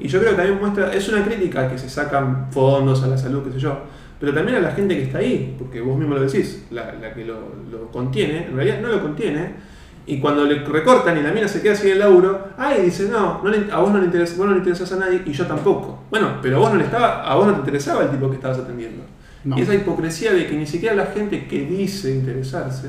Y 0.00 0.06
yo 0.08 0.20
creo 0.20 0.30
que 0.32 0.36
también 0.36 0.58
muestra, 0.60 0.92
es 0.94 1.08
una 1.08 1.24
crítica 1.24 1.68
que 1.68 1.76
se 1.76 1.90
sacan 1.90 2.48
fondos 2.52 3.02
a 3.02 3.08
la 3.08 3.18
salud, 3.18 3.42
qué 3.44 3.52
sé 3.52 3.58
yo. 3.58 3.78
Pero 4.20 4.32
también 4.32 4.58
a 4.58 4.60
la 4.60 4.70
gente 4.72 4.96
que 4.96 5.02
está 5.04 5.18
ahí, 5.18 5.54
porque 5.58 5.80
vos 5.80 5.98
mismo 5.98 6.14
lo 6.14 6.20
decís, 6.22 6.66
la, 6.70 6.92
la 6.94 7.12
que 7.14 7.24
lo, 7.24 7.34
lo 7.70 7.90
contiene, 7.90 8.46
en 8.46 8.56
realidad 8.56 8.80
no 8.80 8.88
lo 8.88 9.02
contiene. 9.02 9.54
Y 10.06 10.20
cuando 10.20 10.44
le 10.44 10.64
recortan 10.64 11.18
y 11.18 11.22
la 11.22 11.32
mina 11.32 11.46
se 11.48 11.60
queda 11.60 11.74
sin 11.74 11.90
el 11.90 11.98
laburo, 11.98 12.48
ay, 12.56 12.82
dice, 12.82 13.08
no, 13.10 13.42
no 13.42 13.50
le- 13.50 13.70
a 13.70 13.78
vos 13.80 13.92
no 13.92 13.98
le 13.98 14.06
interesa, 14.06 14.36
vos 14.38 14.46
no 14.46 14.52
le 14.52 14.58
interesás 14.58 14.90
a 14.92 14.96
nadie 14.96 15.22
y 15.26 15.32
yo 15.32 15.46
tampoco. 15.46 16.04
Bueno, 16.10 16.38
pero 16.40 16.56
a 16.56 16.60
vos 16.60 16.70
no 16.72 16.78
le 16.78 16.84
estaba, 16.84 17.22
a 17.30 17.34
vos 17.34 17.46
no 17.46 17.52
te 17.54 17.58
interesaba 17.58 18.04
el 18.04 18.10
tipo 18.10 18.28
que 18.30 18.36
estabas 18.36 18.58
atendiendo. 18.58 19.02
No. 19.44 19.58
Y 19.58 19.62
esa 19.62 19.74
hipocresía 19.74 20.32
de 20.32 20.46
que 20.46 20.56
ni 20.56 20.66
siquiera 20.66 20.94
la 20.94 21.06
gente 21.06 21.46
que 21.46 21.66
dice 21.66 22.14
interesarse 22.14 22.88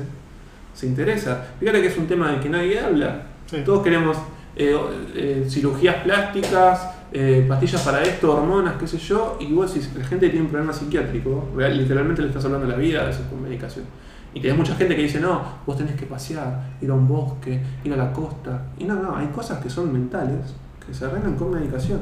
se 0.74 0.86
interesa. 0.86 1.46
Fíjate 1.58 1.80
que 1.82 1.88
es 1.88 1.98
un 1.98 2.06
tema 2.06 2.30
del 2.30 2.40
que 2.40 2.48
nadie 2.48 2.80
habla. 2.80 3.22
Sí. 3.46 3.58
Todos 3.64 3.82
queremos 3.82 4.16
eh, 4.56 4.76
eh, 5.14 5.46
cirugías 5.48 5.96
plásticas, 6.04 6.90
eh, 7.12 7.44
pastillas 7.48 7.82
para 7.82 8.02
esto, 8.02 8.32
hormonas, 8.36 8.74
qué 8.78 8.86
sé 8.86 8.98
yo, 8.98 9.36
y 9.40 9.52
vos 9.52 9.72
decís, 9.74 9.90
la 9.96 10.04
gente 10.04 10.28
tiene 10.28 10.44
un 10.44 10.50
problema 10.50 10.72
psiquiátrico, 10.72 11.48
real- 11.56 11.76
literalmente 11.76 12.22
le 12.22 12.28
estás 12.28 12.44
hablando 12.44 12.66
de 12.66 12.72
la 12.72 12.78
vida 12.78 13.02
a 13.02 13.06
veces 13.06 13.26
con 13.28 13.42
medicación. 13.42 13.84
Y 14.32 14.40
tenés 14.40 14.56
mucha 14.56 14.76
gente 14.76 14.94
que 14.94 15.02
dice, 15.02 15.18
no, 15.18 15.42
vos 15.66 15.76
tenés 15.76 15.96
que 15.96 16.06
pasear, 16.06 16.76
ir 16.80 16.88
a 16.88 16.94
un 16.94 17.08
bosque, 17.08 17.60
ir 17.82 17.92
a 17.92 17.96
la 17.96 18.12
costa. 18.12 18.66
Y 18.78 18.84
no, 18.84 18.94
no, 18.94 19.16
hay 19.16 19.26
cosas 19.28 19.58
que 19.60 19.68
son 19.68 19.92
mentales 19.92 20.54
que 20.86 20.94
se 20.94 21.04
arreglan 21.04 21.34
con 21.34 21.50
medicación. 21.50 21.98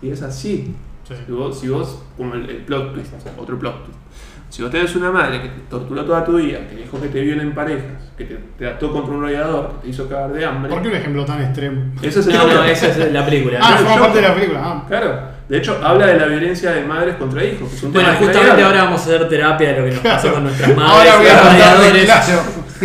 Y 0.00 0.08
es 0.08 0.22
así. 0.22 0.74
Sí. 1.06 1.14
Si 1.26 1.32
vos, 1.32 1.60
si 1.60 1.68
vos, 1.68 2.02
como 2.16 2.32
el, 2.34 2.48
el 2.48 2.56
plot 2.64 2.94
twist, 2.94 3.12
otro 3.36 3.58
plot 3.58 3.84
twist. 3.84 3.98
Si 4.52 4.60
vos 4.60 4.70
tenés 4.70 4.94
una 4.96 5.10
madre 5.10 5.40
que 5.40 5.48
te 5.48 5.60
torturó 5.70 6.04
toda 6.04 6.22
tu 6.26 6.36
vida, 6.36 6.58
que 6.68 6.76
dijo 6.76 7.00
que 7.00 7.08
te 7.08 7.22
violen 7.22 7.54
parejas, 7.54 7.86
que 8.18 8.24
te, 8.26 8.34
te 8.58 8.66
ató 8.66 8.92
contra 8.92 9.14
un 9.14 9.22
radiador, 9.22 9.68
que 9.70 9.76
te 9.84 9.88
hizo 9.88 10.06
cagar 10.06 10.30
de 10.30 10.44
hambre. 10.44 10.70
¿Por 10.70 10.82
qué 10.82 10.88
un 10.88 10.94
ejemplo 10.94 11.24
tan 11.24 11.40
extremo? 11.42 11.80
Ese 12.02 12.20
es 12.20 12.26
el 12.26 12.32
No, 12.36 12.46
no, 12.46 12.62
esa 12.64 12.88
es 12.88 13.12
la 13.14 13.24
película. 13.24 13.58
Ah, 13.62 13.78
forma 13.78 13.98
parte 13.98 14.20
de 14.20 14.28
la 14.28 14.34
película. 14.34 14.60
Ah. 14.62 14.84
Claro. 14.86 15.20
De 15.48 15.56
hecho, 15.56 15.80
habla 15.82 16.06
de 16.06 16.18
la 16.20 16.26
violencia 16.26 16.70
de 16.72 16.84
madres 16.84 17.16
contra 17.16 17.42
hijos. 17.42 17.66
que 17.70 17.76
es 17.76 17.82
un 17.82 17.94
Bueno, 17.94 18.08
tema 18.10 18.20
justamente 18.26 18.62
ahora 18.62 18.84
vamos 18.84 19.00
a 19.00 19.04
hacer 19.04 19.26
terapia 19.30 19.72
de 19.72 19.78
lo 19.78 19.84
que 19.86 19.90
nos 19.92 20.00
pasó 20.00 20.20
Claro. 20.20 20.34
con 20.34 20.44
nuestras 20.44 20.76
madres, 20.76 20.92
Ahora 20.92 21.16
voy 21.16 21.26
a 21.28 21.40
radiadores. 21.40 22.10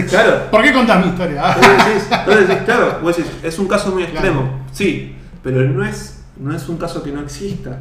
Claro. 0.09 0.49
¿Por 0.49 0.63
qué 0.63 0.71
contás 0.73 1.05
mi 1.05 1.11
historia? 1.11 1.53
Entonces 1.53 1.85
decís, 1.85 2.07
entonces 2.11 2.57
claro, 2.63 2.99
vos 3.01 3.17
decís, 3.17 3.31
es 3.43 3.59
un 3.59 3.67
caso 3.67 3.91
muy 3.91 4.03
Claro. 4.05 4.15
extremo. 4.27 4.65
Sí, 4.71 5.15
pero 5.43 5.61
no 5.63 5.83
es, 5.85 6.23
no 6.37 6.55
es 6.55 6.69
un 6.69 6.77
caso 6.77 7.03
que 7.03 7.11
no 7.11 7.19
exista. 7.21 7.79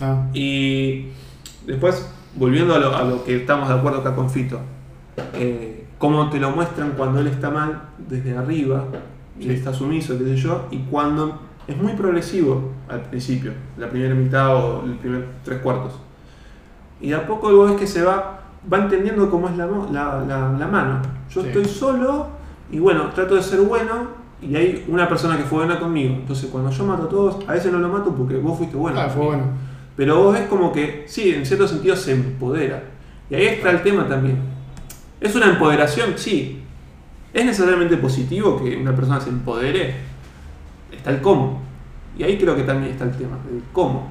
Ah. 0.00 0.22
Y 0.32 1.08
después, 1.66 2.08
volviendo 2.36 2.74
a 2.74 2.78
lo, 2.78 2.94
a 2.96 3.02
lo 3.04 3.24
que 3.24 3.36
estamos 3.36 3.68
de 3.68 3.74
acuerdo 3.74 3.98
acá 4.00 4.14
con 4.14 4.30
Fito, 4.30 4.60
eh, 5.34 5.86
cómo 5.98 6.28
te 6.30 6.38
lo 6.38 6.50
muestran 6.50 6.92
cuando 6.96 7.20
él 7.20 7.26
está 7.28 7.50
mal 7.50 7.82
desde 8.08 8.36
arriba, 8.36 8.84
él 9.40 9.50
está 9.50 9.72
sumiso, 9.72 10.16
qué 10.18 10.24
sé 10.24 10.36
yo, 10.36 10.66
y 10.70 10.78
cuando 10.90 11.40
es 11.66 11.76
muy 11.76 11.92
progresivo 11.94 12.70
al 12.88 13.02
principio, 13.02 13.52
la 13.76 13.88
primera 13.88 14.14
mitad 14.14 14.54
o 14.56 14.84
el 14.84 14.92
primer 14.96 15.26
tres 15.44 15.60
cuartos. 15.60 15.98
Y 17.00 17.08
de 17.08 17.16
a 17.16 17.26
poco 17.26 17.52
vos 17.54 17.70
ves 17.70 17.80
que 17.80 17.86
se 17.86 18.02
va, 18.02 18.40
va 18.72 18.78
entendiendo 18.78 19.30
cómo 19.30 19.48
es 19.48 19.56
la, 19.56 19.66
la, 19.66 20.24
la- 20.26 20.52
la 20.58 20.66
mano. 20.66 21.02
Yo 21.30 21.42
Sí. 21.42 21.48
estoy 21.48 21.64
solo 21.66 22.28
y 22.70 22.78
bueno, 22.78 23.10
trato 23.14 23.34
de 23.34 23.42
ser 23.42 23.60
bueno 23.60 24.26
y 24.40 24.54
hay 24.56 24.84
una 24.88 25.08
persona 25.08 25.36
que 25.36 25.42
fue 25.44 25.58
buena 25.64 25.78
conmigo. 25.80 26.14
Entonces 26.14 26.48
cuando 26.50 26.70
yo 26.70 26.84
mato 26.84 27.04
a 27.04 27.08
todos, 27.08 27.48
a 27.48 27.52
veces 27.52 27.72
no 27.72 27.78
lo 27.78 27.88
mato 27.88 28.14
porque 28.14 28.36
vos 28.38 28.56
fuiste 28.56 28.76
bueno. 28.76 28.98
Ah, 29.00 29.08
fue 29.08 29.24
bueno. 29.26 29.42
Pero 29.96 30.22
vos 30.22 30.34
ves 30.34 30.46
como 30.48 30.72
que, 30.72 31.04
sí, 31.06 31.30
en 31.30 31.46
cierto 31.46 31.66
sentido 31.66 31.96
se 31.96 32.12
empodera. 32.12 32.82
Y 33.30 33.34
ahí 33.34 33.46
está 33.46 33.70
el 33.70 33.82
tema 33.82 34.06
también. 34.06 34.38
¿Es 35.20 35.34
una 35.34 35.46
empoderación? 35.46 36.14
Sí. 36.16 36.62
¿Es 37.32 37.44
necesariamente 37.44 37.96
positivo 37.96 38.62
que 38.62 38.76
una 38.76 38.94
persona 38.94 39.20
se 39.20 39.30
empodere? 39.30 39.94
Está 40.92 41.10
el 41.10 41.20
cómo. 41.20 41.62
Y 42.18 42.22
ahí 42.22 42.38
creo 42.38 42.54
que 42.54 42.62
también 42.62 42.92
está 42.92 43.04
el 43.04 43.16
tema, 43.16 43.38
el 43.50 43.62
cómo. 43.72 44.08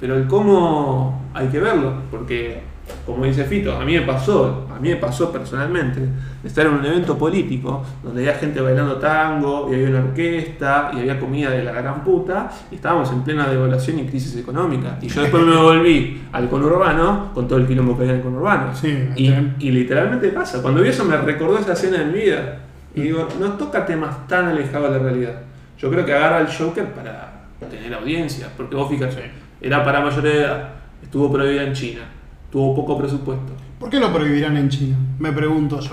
Pero 0.00 0.16
el 0.16 0.26
cómo 0.26 1.30
hay 1.34 1.48
que 1.48 1.60
verlo, 1.60 2.02
porque, 2.10 2.62
como 3.06 3.24
dice 3.24 3.44
Fito, 3.44 3.76
a 3.76 3.84
mí 3.84 3.94
me 3.94 4.02
pasó, 4.02 4.66
a 4.74 4.78
mí 4.78 4.90
me 4.90 4.96
pasó 4.96 5.32
personalmente, 5.32 6.00
estar 6.44 6.66
en 6.66 6.74
un 6.74 6.84
evento 6.84 7.16
político 7.16 7.84
donde 8.02 8.22
había 8.22 8.38
gente 8.38 8.60
bailando 8.60 8.96
tango, 8.96 9.68
y 9.70 9.74
había 9.74 9.88
una 9.88 10.00
orquesta, 10.00 10.90
y 10.94 11.00
había 11.00 11.18
comida 11.18 11.50
de 11.50 11.64
la 11.64 11.72
gran 11.72 12.04
puta, 12.04 12.50
y 12.70 12.76
estábamos 12.76 13.10
en 13.12 13.22
plena 13.22 13.48
devaluación 13.48 13.98
y 13.98 14.06
crisis 14.06 14.36
económica. 14.36 14.98
Y 15.00 15.08
yo 15.08 15.22
después 15.22 15.42
me 15.44 15.56
volví 15.56 16.22
al 16.32 16.48
conurbano 16.48 17.30
con 17.34 17.46
todo 17.48 17.58
el 17.58 17.66
quilombo 17.66 17.96
que 17.96 18.02
había 18.02 18.14
en 18.14 18.18
el 18.18 18.24
conurbano. 18.24 18.74
Sí, 18.74 19.08
Y, 19.16 19.70
literalmente 19.70 20.28
pasa. 20.28 20.62
Cuando 20.62 20.82
vi 20.82 20.88
eso 20.88 21.04
me 21.04 21.16
recordó 21.16 21.58
esa 21.58 21.72
escena 21.72 22.02
en 22.02 22.12
mi 22.12 22.20
vida. 22.20 22.58
Y 22.94 23.02
digo, 23.02 23.28
no 23.38 23.52
toca 23.52 23.86
temas 23.86 24.26
tan 24.26 24.46
alejados 24.46 24.92
de 24.92 24.98
la 24.98 25.02
realidad. 25.04 25.42
Yo 25.78 25.90
creo 25.90 26.04
que 26.04 26.12
agarra 26.12 26.38
al 26.38 26.48
Joker 26.52 26.86
para 26.92 27.44
tener 27.70 27.94
audiencia. 27.94 28.48
Porque 28.56 28.74
vos 28.74 28.90
fíjate, 28.90 29.30
era 29.60 29.84
para 29.84 30.00
mayor 30.00 30.22
de 30.22 30.40
edad, 30.40 30.68
estuvo 31.02 31.30
prohibida 31.30 31.64
en 31.64 31.72
China, 31.72 32.02
tuvo 32.50 32.74
poco 32.74 32.98
presupuesto. 32.98 33.52
¿Por 33.78 33.88
qué 33.90 33.98
lo 34.00 34.12
prohibirán 34.12 34.56
en 34.56 34.68
China? 34.68 34.96
Me 35.18 35.32
pregunto 35.32 35.80
yo. 35.80 35.92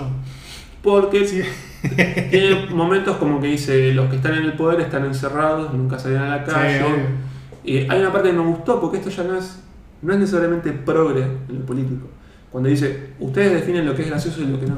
Porque 0.82 1.26
Sí. 1.26 1.42
tiene 2.30 2.66
momentos 2.70 3.16
como 3.18 3.40
que 3.40 3.46
dice, 3.48 3.92
los 3.94 4.10
que 4.10 4.16
están 4.16 4.34
en 4.34 4.44
el 4.44 4.54
poder 4.54 4.80
están 4.80 5.04
encerrados, 5.04 5.72
nunca 5.72 5.98
salen 5.98 6.18
a 6.18 6.36
la 6.38 6.44
calle. 6.44 6.78
Sí. 7.64 7.70
Y 7.70 7.76
hay 7.90 8.00
una 8.00 8.12
parte 8.12 8.30
que 8.30 8.34
me 8.36 8.44
gustó 8.44 8.80
porque 8.80 8.96
esto 8.98 9.10
ya 9.10 9.22
no 9.24 9.36
es, 9.36 9.60
no 10.02 10.12
es 10.12 10.18
necesariamente 10.18 10.72
progre 10.72 11.22
en 11.22 11.58
lo 11.60 11.64
político. 11.66 12.08
Cuando 12.50 12.68
dice, 12.68 13.10
ustedes 13.20 13.52
definen 13.52 13.86
lo 13.86 13.94
que 13.94 14.02
es 14.02 14.08
gracioso 14.08 14.40
y 14.42 14.46
lo 14.46 14.58
que 14.58 14.66
no. 14.66 14.76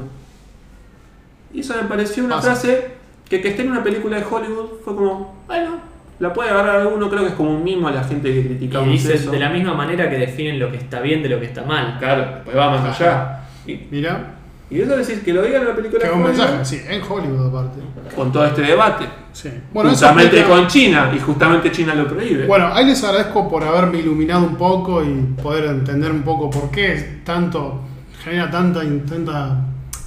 Y 1.53 1.61
eso 1.61 1.73
me 1.81 1.87
pareció 1.87 2.23
una 2.23 2.35
Pasa. 2.35 2.51
frase 2.55 2.91
que 3.29 3.41
que 3.41 3.49
esté 3.49 3.63
en 3.63 3.71
una 3.71 3.83
película 3.83 4.17
de 4.17 4.25
Hollywood 4.29 4.69
fue 4.83 4.95
como, 4.95 5.35
bueno, 5.47 5.79
la 6.21 6.31
puede 6.31 6.49
agarrar 6.51 6.77
alguno, 6.81 7.09
creo 7.09 7.23
que 7.23 7.29
es 7.29 7.33
como 7.33 7.51
un 7.51 7.63
mimo 7.63 7.87
a 7.87 7.91
la 7.91 8.03
gente 8.03 8.31
que 8.33 8.45
criticamos 8.45 8.87
Y 8.87 8.91
dice 8.93 9.15
eso. 9.15 9.31
de 9.31 9.39
la 9.39 9.49
misma 9.49 9.73
manera 9.73 10.09
que 10.09 10.17
definen 10.17 10.57
lo 10.59 10.71
que 10.71 10.77
está 10.77 11.01
bien 11.01 11.21
de 11.23 11.29
lo 11.29 11.39
que 11.39 11.47
está 11.47 11.63
mal. 11.63 11.97
Claro, 11.99 12.21
después 12.35 12.55
va 12.55 12.69
más 12.71 13.01
allá. 13.01 13.39
Y, 13.67 13.87
Mira, 13.91 14.35
y 14.69 14.79
eso 14.81 14.95
decir 14.95 15.21
que 15.23 15.33
lo 15.33 15.41
diga 15.41 15.57
en 15.57 15.65
una 15.65 15.75
película 15.75 15.99
buen 16.09 16.13
Hollywood, 16.23 16.29
mensaje. 16.37 16.63
Sí, 16.65 16.81
en 16.87 17.01
Hollywood 17.01 17.47
aparte. 17.47 17.79
con 18.15 18.31
todo 18.31 18.45
este 18.45 18.61
debate. 18.61 19.05
Sí. 19.33 19.49
Bueno, 19.73 19.89
justamente 19.89 20.37
explica- 20.39 20.47
con 20.59 20.67
China, 20.67 21.11
y 21.15 21.19
justamente 21.19 21.71
China 21.71 21.95
lo 21.95 22.07
prohíbe. 22.07 22.45
Bueno, 22.45 22.69
ahí 22.71 22.85
les 22.85 23.03
agradezco 23.03 23.49
por 23.49 23.63
haberme 23.63 23.97
iluminado 23.99 24.45
un 24.45 24.55
poco 24.55 25.03
y 25.03 25.09
poder 25.41 25.65
entender 25.65 26.11
un 26.11 26.21
poco 26.21 26.49
por 26.49 26.69
qué 26.71 27.21
tanto 27.25 27.81
genera 28.23 28.49
tanta, 28.51 28.81
tanta, 29.09 29.57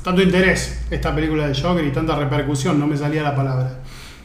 tanto 0.03 0.23
interés 0.23 0.87
esta 0.91 1.15
película 1.15 1.49
de 1.49 1.61
Joker 1.61 1.85
y 1.85 1.91
tanta 1.91 2.17
repercusión, 2.17 2.79
no 2.79 2.87
me 2.87 2.97
salía 2.97 3.23
la 3.23 3.35
palabra. 3.35 3.81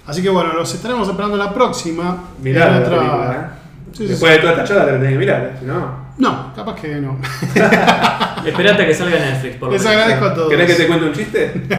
Así 0.10 0.22
que 0.24 0.30
bueno, 0.30 0.54
los 0.54 0.74
estaremos 0.74 1.08
esperando 1.08 1.38
la 1.38 1.54
próxima. 1.54 2.24
Mirá 2.41 2.69
la 2.72 2.78
otra- 2.80 2.98
película, 2.98 3.32
¿eh? 3.54 3.56
Sí, 3.91 4.04
sí, 4.04 4.10
Después 4.10 4.32
de 4.34 4.39
toda 4.39 4.52
esta 4.54 4.63
charla 4.65 4.86
te 4.86 4.91
la 4.93 4.98
tenés 4.98 5.13
que 5.13 5.19
mirar, 5.19 5.56
si 5.60 5.65
no. 5.65 6.10
No, 6.17 6.54
capaz 6.56 6.76
que 6.76 6.95
no. 6.95 7.17
Esperate 8.45 8.84
a 8.84 8.88
que 8.88 8.93
salga 8.93 9.17
en 9.17 9.34
Netflix, 9.34 9.56
por 9.58 9.67
lo 9.69 9.74
Les 9.74 9.82
menos. 9.84 9.95
agradezco 9.98 10.26
a 10.26 10.34
todos. 10.34 10.50
¿Querés 10.50 10.67
que 10.67 10.74
te 10.84 10.88
cuente 10.88 11.06
un 11.06 11.13
chiste? 11.13 11.62